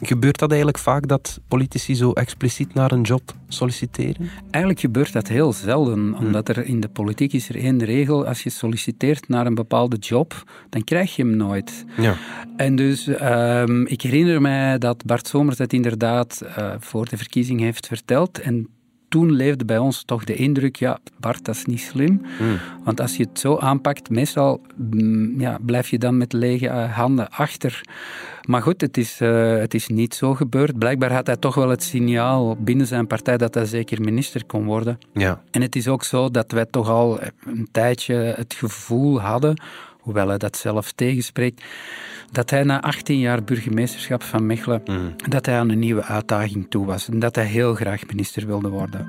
Gebeurt 0.00 0.38
dat 0.38 0.48
eigenlijk 0.48 0.78
vaak 0.78 1.08
dat 1.08 1.40
politici 1.48 1.94
zo 1.94 2.12
expliciet 2.12 2.74
naar 2.74 2.92
een 2.92 3.02
job 3.02 3.32
solliciteren? 3.48 4.30
Eigenlijk 4.50 4.80
gebeurt 4.80 5.12
dat 5.12 5.28
heel 5.28 5.52
zelden, 5.52 6.14
omdat 6.14 6.48
er 6.48 6.64
in 6.64 6.80
de 6.80 6.88
politiek 6.88 7.32
is 7.32 7.48
er 7.48 7.56
één 7.56 7.84
regel: 7.84 8.26
als 8.26 8.42
je 8.42 8.50
solliciteert 8.50 9.28
naar 9.28 9.46
een 9.46 9.54
bepaalde 9.54 9.96
job, 9.96 10.44
dan 10.68 10.84
krijg 10.84 11.16
je 11.16 11.22
hem 11.22 11.36
nooit. 11.36 11.84
Ja. 11.96 12.16
En 12.56 12.76
dus 12.76 13.06
um, 13.06 13.86
ik 13.86 14.02
herinner 14.02 14.40
mij 14.40 14.78
dat 14.78 15.04
Bart 15.04 15.28
Somers 15.28 15.58
het 15.58 15.72
inderdaad 15.72 16.42
uh, 16.44 16.74
voor 16.78 17.08
de 17.08 17.16
verkiezing 17.16 17.60
heeft 17.60 17.86
verteld. 17.86 18.40
En 18.40 18.68
toen 19.10 19.32
leefde 19.32 19.64
bij 19.64 19.78
ons 19.78 20.02
toch 20.02 20.24
de 20.24 20.34
indruk, 20.34 20.76
ja, 20.76 20.98
Bart, 21.18 21.44
dat 21.44 21.54
is 21.54 21.64
niet 21.64 21.80
slim. 21.80 22.22
Hmm. 22.38 22.58
Want 22.84 23.00
als 23.00 23.16
je 23.16 23.22
het 23.22 23.38
zo 23.38 23.58
aanpakt, 23.58 24.10
meestal 24.10 24.60
mm, 24.76 25.40
ja, 25.40 25.58
blijf 25.66 25.88
je 25.88 25.98
dan 25.98 26.16
met 26.16 26.32
lege 26.32 26.68
eh, 26.68 26.96
handen 26.96 27.30
achter. 27.30 27.82
Maar 28.46 28.62
goed, 28.62 28.80
het 28.80 28.96
is, 28.96 29.20
uh, 29.20 29.56
het 29.56 29.74
is 29.74 29.88
niet 29.88 30.14
zo 30.14 30.34
gebeurd. 30.34 30.78
Blijkbaar 30.78 31.12
had 31.12 31.26
hij 31.26 31.36
toch 31.36 31.54
wel 31.54 31.68
het 31.68 31.82
signaal 31.82 32.56
binnen 32.56 32.86
zijn 32.86 33.06
partij 33.06 33.36
dat 33.36 33.54
hij 33.54 33.64
zeker 33.64 34.00
minister 34.00 34.44
kon 34.46 34.64
worden. 34.64 34.98
Ja. 35.12 35.42
En 35.50 35.62
het 35.62 35.76
is 35.76 35.88
ook 35.88 36.04
zo 36.04 36.30
dat 36.30 36.52
wij 36.52 36.66
toch 36.66 36.88
al 36.88 37.20
een 37.46 37.68
tijdje 37.72 38.14
het 38.14 38.54
gevoel 38.54 39.20
hadden, 39.20 39.62
hoewel 40.00 40.28
hij 40.28 40.38
dat 40.38 40.56
zelf 40.56 40.92
tegenspreekt, 40.92 41.64
dat 42.32 42.50
hij 42.50 42.62
na 42.62 42.80
18 42.80 43.18
jaar 43.18 43.44
burgemeesterschap 43.44 44.22
van 44.22 44.46
Mechelen, 44.46 44.82
mm. 44.84 45.14
dat 45.28 45.46
hij 45.46 45.58
aan 45.58 45.70
een 45.70 45.78
nieuwe 45.78 46.02
uitdaging 46.02 46.66
toe 46.68 46.86
was 46.86 47.08
en 47.08 47.18
dat 47.18 47.34
hij 47.34 47.46
heel 47.46 47.74
graag 47.74 48.06
minister 48.06 48.46
wilde 48.46 48.68
worden. 48.68 49.08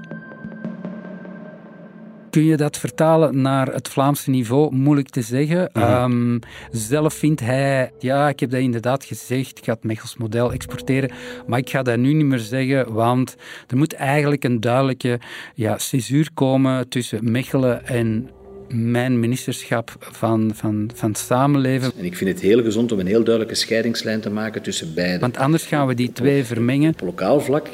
Kun 2.31 2.43
je 2.43 2.57
dat 2.57 2.77
vertalen 2.77 3.41
naar 3.41 3.67
het 3.67 3.87
Vlaamse 3.87 4.29
niveau? 4.29 4.75
Moeilijk 4.75 5.09
te 5.09 5.21
zeggen. 5.21 5.69
Mhm. 5.73 5.83
Ehm, 5.83 6.39
zelf 6.71 7.13
vindt 7.13 7.39
hij, 7.39 7.91
ja, 7.99 8.29
ik 8.29 8.39
heb 8.39 8.49
dat 8.49 8.59
inderdaad 8.59 9.03
gezegd, 9.03 9.57
ik 9.57 9.65
ga 9.65 9.73
het 9.73 9.83
Mechels 9.83 10.17
model 10.17 10.51
exporteren, 10.51 11.11
maar 11.47 11.59
ik 11.59 11.69
ga 11.69 11.81
dat 11.81 11.97
nu 11.97 12.13
niet 12.13 12.25
meer 12.25 12.39
zeggen, 12.39 12.93
want 12.93 13.35
er 13.67 13.77
moet 13.77 13.93
eigenlijk 13.93 14.43
een 14.43 14.59
duidelijke 14.59 15.19
ja, 15.55 15.77
césuur 15.77 16.29
komen 16.33 16.89
tussen 16.89 17.31
Mechelen 17.31 17.85
en 17.87 18.29
mijn 18.73 19.19
ministerschap 19.19 19.95
van, 19.99 20.51
van, 20.55 20.89
van 20.93 21.15
samenleven. 21.15 21.91
En 21.97 22.05
ik 22.05 22.17
vind 22.17 22.29
het 22.29 22.39
heel 22.39 22.63
gezond 22.63 22.91
om 22.91 22.99
een 22.99 23.07
heel 23.07 23.23
duidelijke 23.23 23.55
scheidingslijn 23.55 24.19
te 24.19 24.29
maken 24.29 24.61
tussen 24.61 24.93
beide. 24.93 25.19
Want 25.19 25.37
anders 25.37 25.65
gaan 25.65 25.87
we 25.87 25.93
die 25.93 26.11
twee 26.11 26.43
vermengen. 26.43 26.93
Op 26.93 27.01
lokaal 27.01 27.41
vlak, 27.41 27.67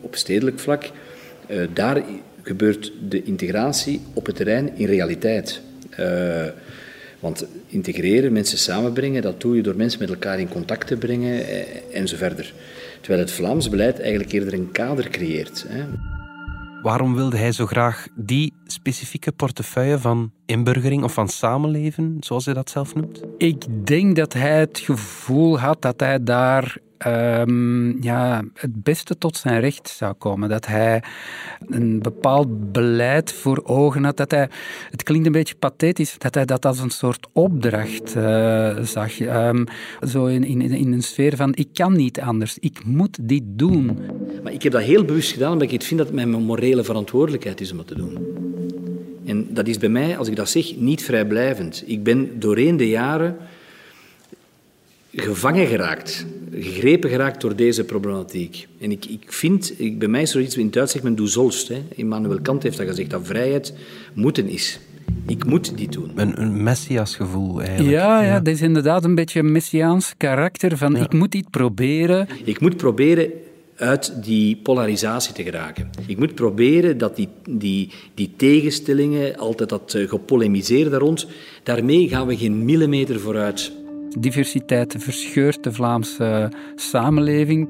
op 0.00 0.16
stedelijk 0.16 0.58
vlak, 0.58 0.90
eh, 1.46 1.58
daar 1.72 2.02
gebeurt 2.42 2.92
de 3.08 3.22
integratie 3.22 4.00
op 4.12 4.26
het 4.26 4.36
terrein 4.36 4.76
in 4.76 4.86
realiteit. 4.86 5.60
Uh, 6.00 6.44
want 7.20 7.46
integreren, 7.66 8.32
mensen 8.32 8.58
samenbrengen, 8.58 9.22
dat 9.22 9.40
doe 9.40 9.56
je 9.56 9.62
door 9.62 9.76
mensen 9.76 10.00
met 10.00 10.08
elkaar 10.08 10.40
in 10.40 10.48
contact 10.48 10.86
te 10.86 10.96
brengen 10.96 11.46
eh, 11.46 11.60
en 11.92 12.08
zo 12.08 12.16
verder. 12.16 12.52
Terwijl 13.00 13.22
het 13.22 13.32
Vlaams 13.32 13.68
beleid 13.68 14.00
eigenlijk 14.00 14.32
eerder 14.32 14.54
een 14.54 14.72
kader 14.72 15.08
creëert. 15.08 15.64
Hè. 15.68 15.82
Waarom 16.82 17.14
wilde 17.14 17.36
hij 17.36 17.52
zo 17.52 17.66
graag 17.66 18.06
die 18.14 18.54
specifieke 18.66 19.32
portefeuille 19.32 19.98
van 19.98 20.32
inburgering 20.46 21.02
of 21.02 21.12
van 21.12 21.28
samenleven, 21.28 22.16
zoals 22.20 22.44
hij 22.44 22.54
dat 22.54 22.70
zelf 22.70 22.94
noemt? 22.94 23.22
Ik 23.38 23.86
denk 23.86 24.16
dat 24.16 24.32
hij 24.32 24.58
het 24.58 24.78
gevoel 24.78 25.58
had 25.58 25.82
dat 25.82 26.00
hij 26.00 26.22
daar 26.22 26.76
um, 27.06 28.02
ja, 28.02 28.42
het 28.54 28.82
beste 28.82 29.18
tot 29.18 29.36
zijn 29.36 29.60
recht 29.60 29.88
zou 29.88 30.14
komen. 30.14 30.48
Dat 30.48 30.66
hij 30.66 31.02
een 31.68 31.98
bepaald 31.98 32.72
beleid 32.72 33.32
voor 33.32 33.62
ogen 33.64 34.04
had. 34.04 34.16
Dat 34.16 34.30
hij, 34.30 34.48
het 34.90 35.02
klinkt 35.02 35.26
een 35.26 35.32
beetje 35.32 35.54
pathetisch, 35.54 36.18
dat 36.18 36.34
hij 36.34 36.44
dat 36.44 36.64
als 36.64 36.78
een 36.78 36.90
soort 36.90 37.26
opdracht 37.32 38.16
uh, 38.16 38.78
zag. 38.82 39.20
Um, 39.20 39.64
zo 40.08 40.26
in, 40.26 40.44
in, 40.44 40.60
in 40.60 40.92
een 40.92 41.02
sfeer 41.02 41.36
van, 41.36 41.54
ik 41.54 41.68
kan 41.72 41.96
niet 41.96 42.20
anders, 42.20 42.58
ik 42.58 42.84
moet 42.84 43.18
dit 43.20 43.42
doen. 43.44 43.98
Maar 44.42 44.52
ik 44.52 44.62
heb 44.62 44.72
dat 44.72 44.82
heel 44.82 45.04
bewust 45.04 45.32
gedaan, 45.32 45.52
omdat 45.52 45.72
ik 45.72 45.82
vind 45.82 45.98
dat 46.00 46.06
het 46.06 46.16
mijn 46.16 46.30
morele 46.30 46.84
verantwoordelijkheid 46.84 47.60
is 47.60 47.70
om 47.70 47.76
dat 47.76 47.86
te 47.86 47.94
doen. 47.94 48.18
En 49.24 49.46
dat 49.50 49.68
is 49.68 49.78
bij 49.78 49.88
mij, 49.88 50.18
als 50.18 50.28
ik 50.28 50.36
dat 50.36 50.48
zeg, 50.48 50.76
niet 50.76 51.04
vrijblijvend. 51.04 51.82
Ik 51.86 52.02
ben 52.02 52.40
doorheen 52.40 52.76
de 52.76 52.88
jaren 52.88 53.36
gevangen 55.14 55.66
geraakt, 55.66 56.26
gegrepen 56.52 57.10
geraakt 57.10 57.40
door 57.40 57.56
deze 57.56 57.84
problematiek. 57.84 58.66
En 58.80 58.90
ik, 58.90 59.04
ik 59.04 59.32
vind, 59.32 59.74
ik, 59.76 59.98
bij 59.98 60.08
mij 60.08 60.22
is 60.22 60.30
zoiets, 60.30 60.56
in 60.56 60.64
het 60.64 60.72
Duits 60.72 60.92
zegt 60.92 61.04
men 61.04 61.14
du 61.14 61.26
sollst. 61.26 61.68
Hè. 61.68 61.82
Immanuel 61.94 62.40
Kant 62.40 62.62
heeft 62.62 62.76
dat 62.76 62.86
gezegd, 62.86 63.10
dat 63.10 63.26
vrijheid 63.26 63.74
moeten 64.14 64.48
is. 64.48 64.80
Ik 65.26 65.44
moet 65.44 65.76
die 65.76 65.88
doen. 65.88 66.10
Een, 66.14 66.40
een 66.42 66.62
messiasgevoel 66.62 67.60
eigenlijk. 67.60 67.90
Ja, 67.90 68.22
ja, 68.22 68.40
dat 68.40 68.54
is 68.54 68.60
inderdaad 68.60 69.04
een 69.04 69.14
beetje 69.14 69.38
een 69.38 69.52
messiaans 69.52 70.14
karakter 70.16 70.76
van 70.76 70.96
ik 70.96 71.12
moet 71.12 71.34
iets 71.34 71.48
proberen. 71.50 72.28
Ik 72.44 72.60
moet 72.60 72.76
proberen 72.76 73.30
uit 73.76 74.24
die 74.24 74.56
polarisatie 74.56 75.34
te 75.34 75.42
geraken. 75.42 75.90
Ik 76.06 76.18
moet 76.18 76.34
proberen 76.34 76.98
dat 76.98 77.16
die, 77.16 77.28
die, 77.50 77.90
die 78.14 78.32
tegenstellingen, 78.36 79.36
altijd 79.36 79.68
dat 79.68 79.94
uh, 79.94 80.08
gepolemiseer 80.08 80.90
daar 80.90 81.00
rond, 81.00 81.26
daarmee 81.62 82.08
gaan 82.08 82.26
we 82.26 82.36
geen 82.36 82.64
millimeter 82.64 83.20
vooruit. 83.20 83.72
Diversiteit 84.18 84.94
verscheurt 84.98 85.64
de 85.64 85.72
Vlaamse 85.72 86.50
samenleving. 86.76 87.68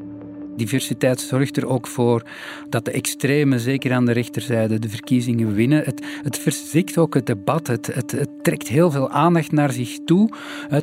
Diversiteit 0.57 1.21
zorgt 1.21 1.57
er 1.57 1.67
ook 1.67 1.87
voor 1.87 2.23
dat 2.69 2.85
de 2.85 2.91
extremen, 2.91 3.61
zeker 3.61 3.93
aan 3.93 4.07
de 4.07 4.13
rechterzijde, 4.13 4.79
de 4.79 4.89
verkiezingen 4.89 5.55
winnen. 5.55 5.83
Het, 5.85 6.05
het 6.23 6.99
ook 6.99 7.15
het 7.15 7.27
debat. 7.27 7.67
Het, 7.67 7.87
het, 7.95 8.11
het, 8.11 8.29
trekt 8.43 8.69
heel 8.69 8.91
veel 8.91 9.11
aandacht 9.11 9.53
naar 9.53 9.73
zich 9.73 9.99
toe, 10.05 10.31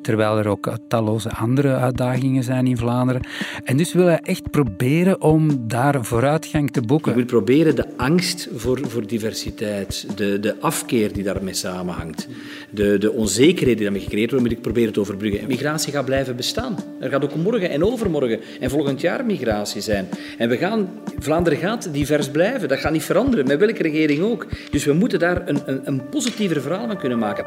terwijl 0.01 0.38
er 0.38 0.47
ook 0.47 0.77
talloze 0.88 1.29
andere 1.29 1.75
uitdagingen 1.75 2.43
zijn 2.43 2.67
in 2.67 2.77
Vlaanderen. 2.77 3.21
En 3.63 3.77
dus 3.77 3.93
wil 3.93 4.05
hij 4.05 4.19
echt 4.19 4.51
proberen 4.51 5.21
om 5.21 5.67
daar 5.67 6.05
vooruitgang 6.05 6.71
te 6.71 6.81
boeken. 6.81 7.11
Ik 7.11 7.17
wil 7.17 7.25
proberen 7.25 7.75
de 7.75 7.85
angst 7.97 8.49
voor, 8.55 8.79
voor 8.88 9.07
diversiteit, 9.07 10.17
de, 10.17 10.39
de 10.39 10.59
afkeer 10.59 11.13
die 11.13 11.23
daarmee 11.23 11.53
samenhangt, 11.53 12.27
de, 12.69 12.97
de 12.97 13.11
onzekerheid 13.11 13.77
die 13.77 13.85
daarmee 13.85 14.01
gecreëerd 14.01 14.31
wordt, 14.31 14.45
moet 14.45 14.55
ik 14.55 14.61
proberen 14.61 14.93
te 14.93 14.99
overbruggen. 14.99 15.47
Migratie 15.47 15.93
gaat 15.93 16.05
blijven 16.05 16.35
bestaan. 16.35 16.75
Er 16.99 17.09
gaat 17.09 17.23
ook 17.23 17.35
morgen 17.35 17.69
en 17.69 17.83
overmorgen 17.83 18.39
en 18.59 18.69
volgend 18.69 19.01
jaar 19.01 19.25
migratie 19.25 19.59
zijn. 19.66 20.10
En 20.38 20.50
we 20.50 20.58
gaan, 20.58 20.89
Vlaanderen 21.20 21.60
gaat 21.60 21.94
divers 21.94 22.30
blijven. 22.30 22.68
Dat 22.68 22.80
gaat 22.80 22.92
niet 22.92 23.04
veranderen, 23.04 23.48
met 23.48 23.60
welke 23.60 23.84
regering 23.84 24.22
ook. 24.22 24.48
Dus 24.72 24.86
we 24.86 24.94
moeten 24.94 25.20
daar 25.20 25.48
een, 25.48 25.62
een, 25.66 25.82
een 25.84 26.10
positiever 26.10 26.62
verhaal 26.62 26.88
van 26.88 26.98
kunnen 26.98 27.20
maken. 27.20 27.46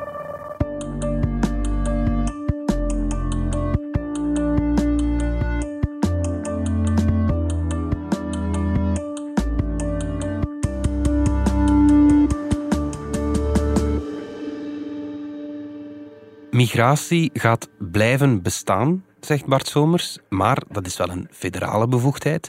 Migratie 16.63 17.31
gaat 17.35 17.69
blijven 17.79 18.43
bestaan, 18.43 19.05
zegt 19.27 19.47
Bart 19.47 19.69
Somers, 19.69 20.19
maar 20.29 20.63
dat 20.69 20.87
is 20.87 20.97
wel 20.97 21.09
een 21.09 21.29
federale 21.31 21.89
bevoegdheid. 21.89 22.49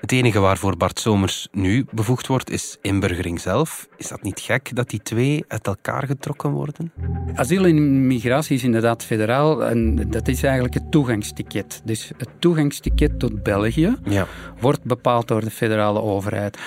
Het 0.00 0.12
enige 0.12 0.40
waarvoor 0.40 0.76
Bart 0.76 0.98
Somers 0.98 1.48
nu 1.52 1.86
bevoegd 1.90 2.26
wordt, 2.26 2.50
is 2.50 2.76
inburgering 2.80 3.40
zelf. 3.40 3.88
Is 3.96 4.08
dat 4.08 4.22
niet 4.22 4.40
gek 4.40 4.76
dat 4.76 4.90
die 4.90 5.02
twee 5.02 5.44
uit 5.48 5.66
elkaar 5.66 6.06
getrokken 6.06 6.50
worden? 6.50 6.92
Asiel 7.34 7.64
en 7.64 8.06
migratie 8.06 8.56
is 8.56 8.62
inderdaad 8.62 9.04
federaal 9.04 9.64
en 9.64 10.10
dat 10.10 10.28
is 10.28 10.42
eigenlijk 10.42 10.74
het 10.74 10.90
toegangsticket. 10.90 11.80
Dus 11.84 12.12
het 12.16 12.28
toegangsticket 12.38 13.18
tot 13.18 13.42
België 13.42 13.96
ja. 14.04 14.26
wordt 14.60 14.82
bepaald 14.82 15.28
door 15.28 15.40
de 15.40 15.50
federale 15.50 16.00
overheid. 16.00 16.58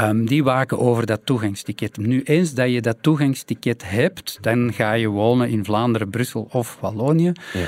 Um, 0.00 0.26
die 0.26 0.44
waken 0.44 0.78
over 0.78 1.06
dat 1.06 1.20
toegangsticket. 1.24 1.96
Nu, 1.96 2.22
eens 2.22 2.54
dat 2.54 2.72
je 2.72 2.80
dat 2.80 2.96
toegangsticket 3.00 3.90
hebt, 3.90 4.38
dan 4.40 4.72
ga 4.72 4.92
je 4.92 5.08
wonen 5.08 5.48
in 5.48 5.64
Vlaanderen, 5.64 6.10
Brussel 6.10 6.48
of 6.52 6.78
Wallonië. 6.80 7.32
Ja. 7.52 7.66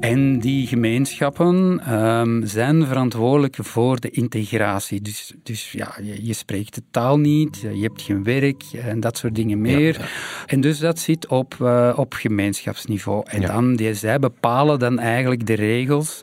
En 0.00 0.38
die 0.38 0.66
gemeenschappen 0.66 1.80
um, 1.94 2.46
zijn 2.46 2.86
verantwoordelijk 2.86 3.56
voor 3.60 4.00
de 4.00 4.10
integratie. 4.10 5.00
Dus, 5.00 5.32
dus 5.42 5.72
ja, 5.72 5.94
je, 6.02 6.26
je, 6.26 6.32
spreekt 6.32 6.74
de 6.74 6.82
taal 6.90 7.18
niet, 7.18 7.60
je 7.60 7.82
hebt 7.82 8.02
geen 8.02 8.24
werk 8.24 8.62
en 8.72 9.00
dat 9.00 9.18
soort 9.18 9.34
dingen 9.34 9.60
meer. 9.60 9.98
Ja, 9.98 10.06
en 10.46 10.60
dus 10.60 10.78
dat 10.78 10.98
zit 10.98 11.26
op, 11.26 11.56
uh, 11.62 11.92
op 11.96 12.14
gemeenschapsniveau. 12.14 13.22
En 13.26 13.40
dan, 13.40 13.76
die, 13.76 13.94
zij 13.94 14.18
bepalen 14.18 14.78
dan 14.78 14.98
eigenlijk 14.98 15.46
de 15.46 15.54
regels 15.54 16.22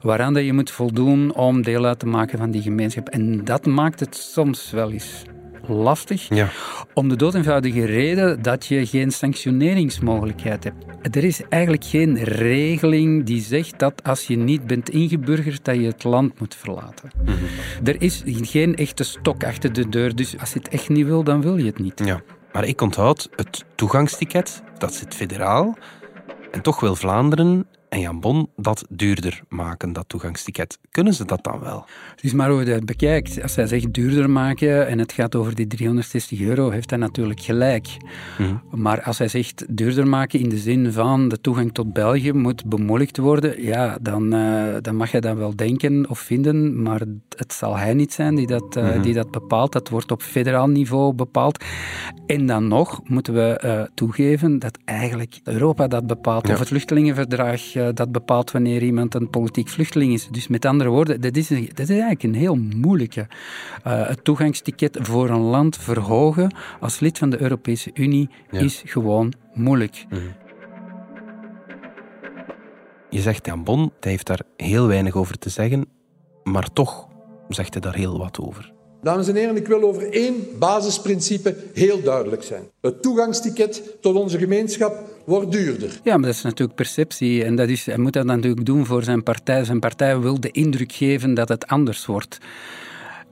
waaraan 0.00 0.34
dat 0.34 0.44
je 0.44 0.52
moet 0.52 0.70
voldoen 0.70 1.34
om 1.34 1.62
deel 1.62 1.84
uit 1.84 1.98
te 1.98 2.06
maken 2.06 2.38
van 2.38 2.50
die 2.50 2.62
gemeenschap. 2.62 3.08
En 3.08 3.44
dat 3.44 3.66
maakt 3.66 4.00
het 4.00 4.16
soms 4.16 4.72
wel 4.76 4.90
eens 4.90 5.22
lastig. 5.68 6.28
Ja. 6.28 6.48
Om 6.94 7.08
de 7.08 7.16
dood 7.16 7.34
eenvoudige 7.34 7.84
reden 7.84 8.42
dat 8.42 8.66
je 8.66 8.86
geen 8.86 9.10
sanctioneringsmogelijkheid 9.10 10.64
hebt. 10.64 10.84
Er 11.16 11.24
is 11.24 11.42
eigenlijk 11.48 11.84
geen 11.84 12.24
regeling 12.24 13.24
die 13.24 13.40
zegt 13.40 13.78
dat 13.78 14.02
als 14.04 14.26
je 14.26 14.36
niet 14.36 14.66
bent 14.66 14.90
ingeburgerd, 14.90 15.64
dat 15.64 15.74
je 15.74 15.86
het 15.86 16.04
land 16.04 16.40
moet 16.40 16.54
verlaten. 16.54 17.10
Mhm. 17.24 17.34
Er 17.84 18.02
is 18.02 18.22
geen 18.26 18.76
echte 18.76 19.04
stok 19.04 19.44
achter 19.44 19.72
de 19.72 19.88
deur, 19.88 20.16
dus 20.16 20.38
als 20.38 20.52
je 20.52 20.58
het 20.58 20.68
echt 20.68 20.88
niet 20.88 21.06
wil, 21.06 21.24
dan 21.24 21.42
wil 21.42 21.56
je 21.56 21.66
het 21.66 21.78
niet. 21.78 22.02
Ja. 22.04 22.20
Maar 22.52 22.64
ik 22.64 22.80
onthoud 22.80 23.28
het 23.36 23.64
toegangsticket, 23.74 24.62
dat 24.78 24.94
zit 24.94 25.14
federaal. 25.14 25.76
En 26.50 26.62
toch 26.62 26.80
wil 26.80 26.94
Vlaanderen 26.94 27.66
en 27.88 28.00
Jan 28.00 28.20
Bon 28.20 28.48
dat 28.56 28.86
duurder 28.88 29.42
maken, 29.48 29.92
dat 29.92 30.08
toegangsticket. 30.08 30.78
Kunnen 30.90 31.14
ze 31.14 31.24
dat 31.24 31.44
dan 31.44 31.60
wel? 31.60 31.84
Dus 32.20 32.32
maar 32.32 32.50
hoe 32.50 32.60
je 32.60 32.70
dat 32.70 32.84
bekijkt, 32.84 33.42
als 33.42 33.56
hij 33.56 33.66
zegt 33.66 33.92
duurder 33.92 34.30
maken 34.30 34.86
en 34.86 34.98
het 34.98 35.12
gaat 35.12 35.34
over 35.34 35.54
die 35.54 35.66
360 35.66 36.40
euro, 36.40 36.70
heeft 36.70 36.90
hij 36.90 36.98
natuurlijk 36.98 37.40
gelijk. 37.40 37.86
Mhm. 38.38 38.82
Maar 38.82 39.02
als 39.02 39.18
hij 39.18 39.28
zegt 39.28 39.64
duurder 39.76 40.06
maken 40.06 40.40
in 40.40 40.48
de 40.48 40.58
zin 40.58 40.92
van 40.92 41.28
de 41.28 41.40
toegang 41.40 41.72
tot 41.72 41.92
België 41.92 42.32
moet 42.32 42.64
bemoeilijkt 42.64 43.16
worden, 43.16 43.62
ja, 43.62 43.98
dan, 44.00 44.34
uh, 44.34 44.76
dan 44.80 44.96
mag 44.96 45.12
je 45.12 45.20
dat 45.20 45.36
wel 45.36 45.56
denken 45.56 46.08
of 46.08 46.18
vinden, 46.18 46.82
maar 46.82 47.00
het 47.36 47.52
zal 47.52 47.76
hij 47.76 47.94
niet 47.94 48.12
zijn 48.12 48.34
die 48.34 48.46
dat, 48.46 48.76
uh, 48.76 49.02
die 49.02 49.14
dat 49.14 49.30
bepaalt. 49.30 49.72
Dat 49.72 49.88
wordt 49.88 50.10
op 50.10 50.22
federaal 50.22 50.68
niveau 50.68 51.14
bepaald. 51.14 51.64
En 52.26 52.46
dan 52.46 52.68
nog 52.68 53.00
moeten 53.04 53.34
we 53.34 53.62
uh, 53.64 53.82
toegeven 53.94 54.58
dat 54.58 54.78
eigenlijk 54.84 55.40
Europa 55.44 55.86
dat 55.86 56.06
bepaalt, 56.06 56.46
ja. 56.46 56.52
of 56.52 56.58
het 56.58 56.68
vluchtelingenverdrag 56.68 57.60
dat 57.94 58.12
bepaalt 58.12 58.50
wanneer 58.50 58.82
iemand 58.82 59.14
een 59.14 59.30
politiek 59.30 59.68
vluchteling 59.68 60.12
is. 60.12 60.28
Dus 60.28 60.48
met 60.48 60.64
andere 60.64 60.90
woorden, 60.90 61.20
dat 61.20 61.36
is, 61.36 61.48
dat 61.48 61.78
is 61.78 61.88
eigenlijk 61.88 62.22
een 62.22 62.34
heel 62.34 62.56
moeilijke. 62.56 63.26
Uh, 63.86 64.06
het 64.08 64.24
toegangsticket 64.24 64.98
voor 65.00 65.30
een 65.30 65.40
land 65.40 65.76
verhogen 65.76 66.54
als 66.80 67.00
lid 67.00 67.18
van 67.18 67.30
de 67.30 67.40
Europese 67.40 67.90
Unie 67.94 68.28
is 68.50 68.82
gewoon 68.86 69.32
moeilijk. 69.54 70.06
Mhm. 70.08 70.20
Je 73.10 73.20
zegt 73.20 73.46
Jan 73.46 73.64
Bon, 73.64 73.92
hij 74.00 74.10
heeft 74.10 74.26
daar 74.26 74.42
heel 74.56 74.86
weinig 74.86 75.14
over 75.14 75.38
te 75.38 75.50
zeggen, 75.50 75.86
maar 76.44 76.72
toch 76.72 77.08
zegt 77.48 77.72
hij 77.72 77.82
daar 77.82 77.94
heel 77.94 78.18
wat 78.18 78.40
over. 78.40 78.74
Dames 79.02 79.28
en 79.28 79.34
heren, 79.34 79.56
ik 79.56 79.66
wil 79.66 79.82
over 79.82 80.12
één 80.12 80.34
basisprincipe 80.58 81.56
heel 81.74 82.02
duidelijk 82.02 82.42
zijn. 82.42 82.62
Het 82.80 83.02
toegangsticket 83.02 83.82
tot 84.00 84.14
onze 84.14 84.38
gemeenschap 84.38 84.96
wordt 85.24 85.52
duurder. 85.52 86.00
Ja, 86.02 86.16
maar 86.16 86.26
dat 86.26 86.34
is 86.34 86.42
natuurlijk 86.42 86.76
perceptie. 86.76 87.44
En 87.44 87.56
dat 87.56 87.68
is, 87.68 87.86
hij 87.86 87.98
moet 87.98 88.12
dat 88.12 88.24
natuurlijk 88.24 88.66
doen 88.66 88.86
voor 88.86 89.02
zijn 89.02 89.22
partij. 89.22 89.64
Zijn 89.64 89.80
partij 89.80 90.18
wil 90.18 90.40
de 90.40 90.50
indruk 90.50 90.92
geven 90.92 91.34
dat 91.34 91.48
het 91.48 91.66
anders 91.66 92.06
wordt. 92.06 92.38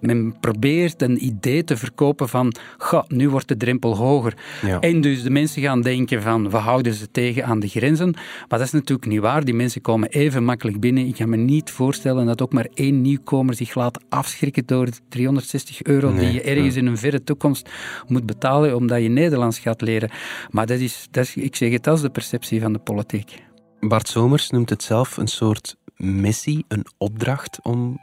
Men 0.00 0.36
probeert 0.40 1.02
een 1.02 1.24
idee 1.24 1.64
te 1.64 1.76
verkopen 1.76 2.28
van, 2.28 2.54
ga, 2.78 3.04
nu 3.08 3.28
wordt 3.28 3.48
de 3.48 3.56
drempel 3.56 3.96
hoger. 3.96 4.36
Ja. 4.62 4.80
En 4.80 5.00
dus 5.00 5.22
de 5.22 5.30
mensen 5.30 5.62
gaan 5.62 5.82
denken 5.82 6.22
van, 6.22 6.50
we 6.50 6.56
houden 6.56 6.94
ze 6.94 7.10
tegen 7.10 7.44
aan 7.44 7.60
de 7.60 7.68
grenzen. 7.68 8.10
Maar 8.48 8.58
dat 8.58 8.60
is 8.60 8.72
natuurlijk 8.72 9.08
niet 9.08 9.20
waar. 9.20 9.44
Die 9.44 9.54
mensen 9.54 9.80
komen 9.80 10.08
even 10.08 10.44
makkelijk 10.44 10.80
binnen. 10.80 11.06
Ik 11.06 11.14
kan 11.14 11.28
me 11.28 11.36
niet 11.36 11.70
voorstellen 11.70 12.26
dat 12.26 12.42
ook 12.42 12.52
maar 12.52 12.68
één 12.74 13.00
nieuwkomer 13.00 13.54
zich 13.54 13.74
laat 13.74 14.04
afschrikken 14.08 14.66
door 14.66 14.84
de 14.84 14.92
360 15.08 15.82
euro 15.82 16.14
die 16.14 16.32
je 16.32 16.42
ergens 16.42 16.76
in 16.76 16.86
een 16.86 16.98
verre 16.98 17.24
toekomst 17.24 17.70
moet 18.06 18.26
betalen 18.26 18.76
omdat 18.76 19.02
je 19.02 19.08
Nederlands 19.08 19.58
gaat 19.58 19.80
leren. 19.80 20.10
Maar 20.50 20.66
dat 20.66 20.78
is, 20.78 21.08
dat 21.10 21.24
is 21.24 21.36
ik 21.36 21.56
zeg 21.56 21.72
het, 21.72 21.86
als 21.86 22.00
de 22.00 22.10
perceptie 22.10 22.60
van 22.60 22.72
de 22.72 22.78
politiek. 22.78 23.42
Bart 23.80 24.08
Somers 24.08 24.50
noemt 24.50 24.70
het 24.70 24.82
zelf 24.82 25.16
een 25.16 25.26
soort 25.26 25.76
missie, 25.96 26.64
een 26.68 26.86
opdracht 26.98 27.58
om 27.62 27.98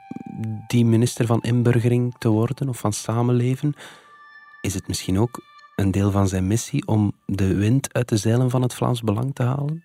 die 0.68 0.86
minister 0.86 1.26
van 1.26 1.42
inburgering 1.42 2.16
te 2.18 2.30
worden 2.30 2.70
of 2.70 2.80
van 2.80 2.94
samenleven? 2.94 3.74
Is 4.62 4.74
het 4.74 4.88
misschien 4.88 5.20
ook 5.20 5.42
een 5.76 5.92
deel 5.92 6.12
van 6.12 6.28
zijn 6.28 6.48
missie 6.48 6.88
om 6.88 7.12
de 7.26 7.56
wind 7.56 7.94
uit 7.94 8.10
de 8.10 8.18
zeilen 8.18 8.50
van 8.50 8.62
het 8.62 8.74
Vlaams 8.74 9.02
Belang 9.02 9.36
te 9.36 9.44
halen? 9.44 9.84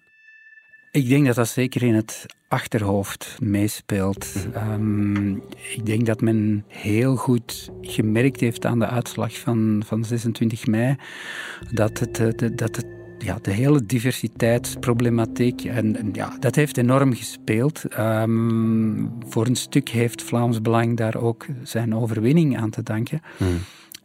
Ik 0.91 1.09
denk 1.09 1.27
dat 1.27 1.35
dat 1.35 1.49
zeker 1.49 1.83
in 1.83 1.95
het 1.95 2.27
achterhoofd 2.49 3.37
meespeelt. 3.41 4.35
Mhm. 4.35 4.73
Um, 4.73 5.43
ik 5.75 5.87
denk 5.87 6.07
dat 6.07 6.21
men 6.21 6.65
heel 6.69 7.17
goed 7.17 7.71
gemerkt 7.81 8.41
heeft 8.41 8.65
aan 8.65 8.79
de 8.79 8.87
uitslag 8.87 9.39
van, 9.39 9.83
van 9.87 10.05
26 10.05 10.67
mei 10.67 10.97
dat 11.73 11.99
het, 11.99 12.15
dat 12.59 12.77
het 12.77 12.87
ja, 13.27 13.39
de 13.43 13.51
hele 13.51 13.87
diversiteitsproblematiek. 13.87 15.65
En, 15.65 15.97
en, 15.97 16.09
ja, 16.13 16.37
dat 16.41 16.55
heeft 16.55 16.77
enorm 16.77 17.15
gespeeld. 17.15 17.83
Um, 17.99 19.13
voor 19.27 19.47
een 19.47 19.57
stuk 19.57 19.89
heeft 19.89 20.23
Vlaams 20.23 20.63
Belang 20.63 20.97
daar 20.97 21.17
ook 21.17 21.47
zijn 21.63 21.95
overwinning 21.95 22.59
aan 22.59 22.71
te 22.71 22.83
danken. 22.83 23.23
Hmm. 23.37 23.59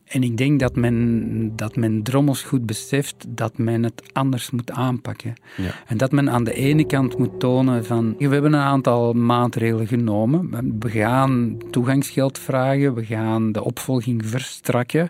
En 0.08 0.24
ik 0.24 0.38
denk 0.38 0.60
dat 0.60 0.76
men, 0.76 1.56
dat 1.56 1.76
men 1.76 2.04
drommels 2.04 2.44
goed 2.44 2.66
beseft 2.66 3.26
dat 3.30 3.58
men 3.58 3.84
het 3.84 4.04
anders 4.14 4.52
moet 4.52 4.72
aanpakken. 4.72 5.34
Ja. 5.58 5.72
En 5.88 5.98
dat 5.98 6.12
men 6.12 6.30
aan 6.30 6.44
de 6.44 6.54
ene 6.54 6.86
kant 6.86 7.18
moet 7.18 7.40
tonen 7.40 7.86
van... 7.86 8.16
We 8.18 8.28
hebben 8.28 8.54
een 8.54 8.60
aantal 8.60 9.14
maatregelen 9.14 9.88
genomen. 9.88 10.50
We 10.80 10.90
gaan 10.90 11.58
toegangsgeld 11.70 12.40
vragen. 12.40 12.94
We 12.94 13.06
gaan 13.06 13.52
de 13.52 13.64
opvolging 13.64 14.26
verstrakken. 14.26 15.10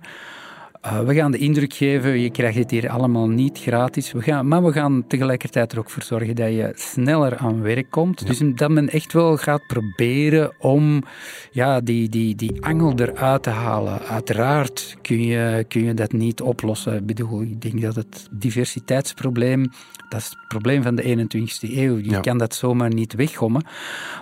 Uh, 0.86 1.00
we 1.00 1.16
gaan 1.16 1.32
de 1.32 1.38
indruk 1.38 1.74
geven, 1.74 2.20
je 2.20 2.30
krijgt 2.30 2.58
het 2.58 2.72
hier 2.72 2.90
allemaal 2.90 3.28
niet 3.28 3.60
gratis. 3.60 4.12
We 4.12 4.22
gaan, 4.22 4.48
maar 4.48 4.64
we 4.64 4.72
gaan 4.72 5.08
tegelijkertijd 5.08 5.72
er 5.72 5.80
ook 5.80 5.90
voor 5.90 6.04
zorgen 6.04 6.36
dat 6.36 6.50
je 6.50 6.72
sneller 6.76 7.38
aan 7.38 7.62
werk 7.62 7.90
komt. 7.90 8.28
Dus 8.28 8.42
dat 8.56 8.70
men 8.70 8.90
echt 8.90 9.14
wel 9.14 9.38
gaat 9.38 9.68
proberen 9.68 10.54
om 10.60 11.04
ja, 11.52 11.82
die, 11.82 12.10
die, 12.10 12.36
die 12.36 12.66
angel 12.66 12.94
eruit 12.96 13.44
te 13.44 13.50
halen. 13.50 14.00
Uiteraard 14.00 14.98
kun 15.02 15.22
je, 15.22 15.66
kun 15.68 15.84
je 15.84 15.94
dat 15.94 16.12
niet 16.12 16.42
oplossen. 16.42 16.96
Ik 16.96 17.06
bedoel, 17.06 17.42
ik 17.42 17.62
denk 17.62 17.82
dat 17.82 17.96
het 17.96 18.28
diversiteitsprobleem, 18.32 19.72
dat 20.10 20.20
is 20.20 20.30
het 20.30 20.48
probleem 20.48 20.84
van 20.84 20.96
de 20.96 21.04
21ste 21.04 21.70
eeuw. 21.76 21.98
Je 21.98 22.20
kan 22.20 22.38
dat 22.38 22.56
zomaar 22.56 22.94
niet 22.94 23.14
weggommen. 23.14 23.66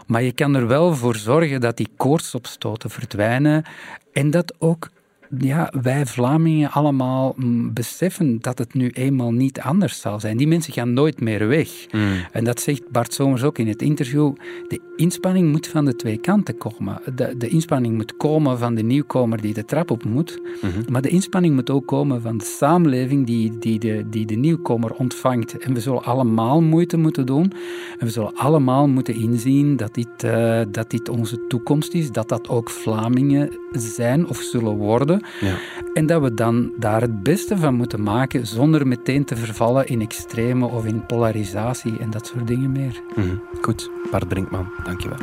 Maar 0.08 0.24
je 0.24 0.32
kan 0.32 0.56
er 0.56 0.68
wel 0.68 0.96
voor 0.96 1.16
zorgen 1.16 1.62
dat 1.62 1.78
die 1.78 1.90
koortsopstoten 1.98 2.90
verdwijnen 2.90 3.64
en 4.12 4.32
dat 4.32 4.54
ook 4.58 4.90
ja, 5.38 5.74
wij 5.82 6.06
Vlamingen 6.06 6.72
allemaal 6.72 7.34
mm, 7.38 7.74
beseffen 7.74 8.38
dat 8.42 8.58
het 8.58 8.74
nu 8.74 8.90
eenmaal 8.90 9.32
niet 9.32 9.60
anders 9.60 10.02
zal 10.02 10.20
zijn. 10.20 10.38
Die 10.38 10.48
mensen 10.48 10.74
gaan 10.74 10.94
nooit 10.94 11.22
meer 11.22 11.48
weg. 11.48 11.70
Mm. 11.92 12.12
En 12.32 12.44
dat 12.44 12.62
zegt 12.62 12.92
Bart 12.92 13.14
Somers 13.14 13.44
ook 13.44 13.58
in 13.58 13.68
het 13.68 13.82
interview. 13.82 14.34
De 14.68 14.80
inspanning 14.96 15.52
moet 15.52 15.68
van 15.68 15.86
de 15.86 15.96
twee 15.96 16.18
kanten 16.18 16.58
komen. 16.58 17.02
De, 17.16 17.38
de 17.38 17.48
inspanning 17.48 17.96
moet 17.96 18.18
komen 18.18 18.58
van 18.58 18.76
de 18.76 18.84
nieuwkomer 18.84 19.42
die 19.42 19.54
de 19.54 19.66
trap 19.66 19.92
op 19.92 20.04
moet. 20.04 20.42
Mhm. 20.62 20.92
Maar 20.92 21.02
de 21.02 21.10
inspanning 21.10 21.56
moet 21.56 21.70
ook 21.70 21.88
komen 21.88 22.22
van 22.22 22.38
de 22.38 22.46
samenleving 22.46 23.26
die, 23.26 23.58
die, 23.60 23.80
de, 23.80 24.06
die 24.10 24.26
de 24.26 24.36
nieuwkomer 24.36 24.94
ontvangt. 24.94 25.58
En 25.58 25.74
we 25.74 25.80
zullen 25.80 26.04
allemaal 26.04 26.62
moeite 26.62 26.98
moeten 26.98 27.26
doen. 27.26 27.54
En 28.00 28.06
we 28.06 28.10
zullen 28.10 28.36
allemaal 28.36 28.88
moeten 28.88 29.16
inzien 29.16 29.76
dat 29.76 29.94
dit, 29.94 30.24
uh, 30.26 30.62
dat 30.72 30.90
dit 30.90 31.10
onze 31.10 31.48
toekomst 31.48 31.94
is. 31.94 32.12
Dat 32.12 32.30
dat 32.30 32.50
ook 32.50 32.70
Vlamingen 32.70 33.50
zijn 33.72 34.28
of 34.28 34.38
zullen 34.38 34.76
worden. 34.76 35.19
Ja. 35.42 35.56
En 35.94 36.06
dat 36.06 36.22
we 36.22 36.34
dan 36.34 36.72
daar 36.78 37.02
het 37.02 37.24
beste 37.24 37.58
van 37.58 37.76
moeten 37.76 38.04
maken 38.04 38.48
zonder 38.48 38.88
meteen 38.88 39.26
te 39.26 39.36
vervallen 39.36 39.88
in 39.88 40.02
extreme 40.02 40.66
of 40.66 40.86
in 40.86 41.06
polarisatie 41.06 41.98
en 42.00 42.10
dat 42.10 42.28
soort 42.28 42.48
dingen 42.48 42.72
meer. 42.72 43.02
Mhm. 43.16 43.28
Goed, 43.62 43.90
Bart 44.12 44.28
Brinkman, 44.28 44.68
dankjewel. 44.84 45.20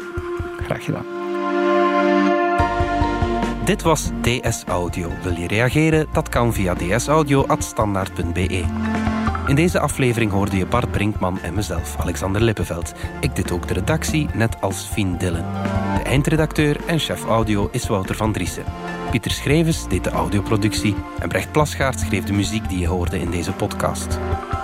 Graag 0.63 0.85
gedaan. 0.85 1.05
Dit 3.65 3.83
was 3.83 4.11
DS 4.21 4.65
Audio. 4.65 5.11
Wil 5.23 5.33
je 5.33 5.47
reageren? 5.47 6.07
Dat 6.13 6.29
kan 6.29 6.53
via 6.53 6.75
dsaudio.standaard.be. 6.75 8.65
In 9.47 9.55
deze 9.55 9.81
aflevering 9.81 10.31
hoorde 10.31 10.57
je 10.57 10.67
Bart 10.67 10.91
Brinkman 10.91 11.39
en 11.43 11.55
mezelf, 11.55 11.97
Alexander 12.01 12.43
Lippenveld. 12.43 12.93
Ik 13.21 13.37
dit 13.37 13.51
ook 13.51 13.69
de 13.69 13.75
redactie, 13.75 14.29
net 14.35 14.61
als 14.61 14.85
Fien 14.93 15.17
Dillen. 15.17 15.45
De 15.97 16.03
eindredacteur 16.03 16.77
en 16.87 16.99
chef 16.99 17.25
audio 17.25 17.69
is 17.73 17.87
Wouter 17.87 18.17
van 18.17 18.33
Driessen. 18.33 18.65
Pieter 19.11 19.31
Schrevens 19.31 19.89
deed 19.89 20.05
de 20.05 20.11
audioproductie 20.11 20.95
en 21.19 21.29
Brecht 21.29 21.53
Plasgaard 21.53 22.01
schreef 22.01 22.25
de 22.25 22.33
muziek 22.33 22.69
die 22.69 22.79
je 22.79 22.87
hoorde 22.87 23.21
in 23.21 23.31
deze 23.31 23.53
podcast. 23.53 24.19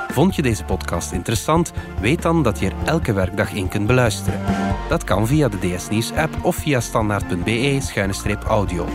Vond 0.09 0.35
je 0.35 0.43
deze 0.43 0.65
podcast 0.65 1.13
interessant? 1.13 1.73
Weet 2.01 2.23
dan 2.23 2.43
dat 2.43 2.59
je 2.59 2.67
er 2.67 2.75
elke 2.85 3.13
werkdag 3.13 3.53
in 3.53 3.69
kunt 3.69 3.87
beluisteren. 3.87 4.41
Dat 4.89 5.05
kan 5.05 5.27
via 5.27 5.49
de 5.49 5.59
DS 5.59 5.89
Nieuws 5.89 6.13
app 6.13 6.37
of 6.43 6.57
via 6.57 6.81
standaard.be-audio. 6.81 8.89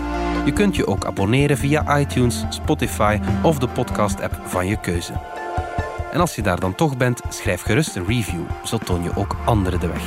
Je 0.45 0.53
kunt 0.53 0.75
je 0.75 0.87
ook 0.87 1.05
abonneren 1.05 1.57
via 1.57 1.99
iTunes, 1.99 2.45
Spotify 2.49 3.19
of 3.41 3.59
de 3.59 3.67
podcast-app 3.67 4.41
van 4.45 4.67
je 4.67 4.79
keuze. 4.79 5.13
En 6.11 6.19
als 6.19 6.35
je 6.35 6.41
daar 6.41 6.59
dan 6.59 6.75
toch 6.75 6.97
bent, 6.97 7.21
schrijf 7.29 7.61
gerust 7.61 7.95
een 7.95 8.07
review, 8.07 8.41
zo 8.63 8.77
toon 8.77 9.03
je 9.03 9.11
ook 9.15 9.35
anderen 9.45 9.79
de 9.79 9.87
weg. 9.87 10.03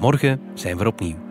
Morgen 0.00 0.40
zijn 0.54 0.76
we 0.76 0.86
opnieuw. 0.86 1.29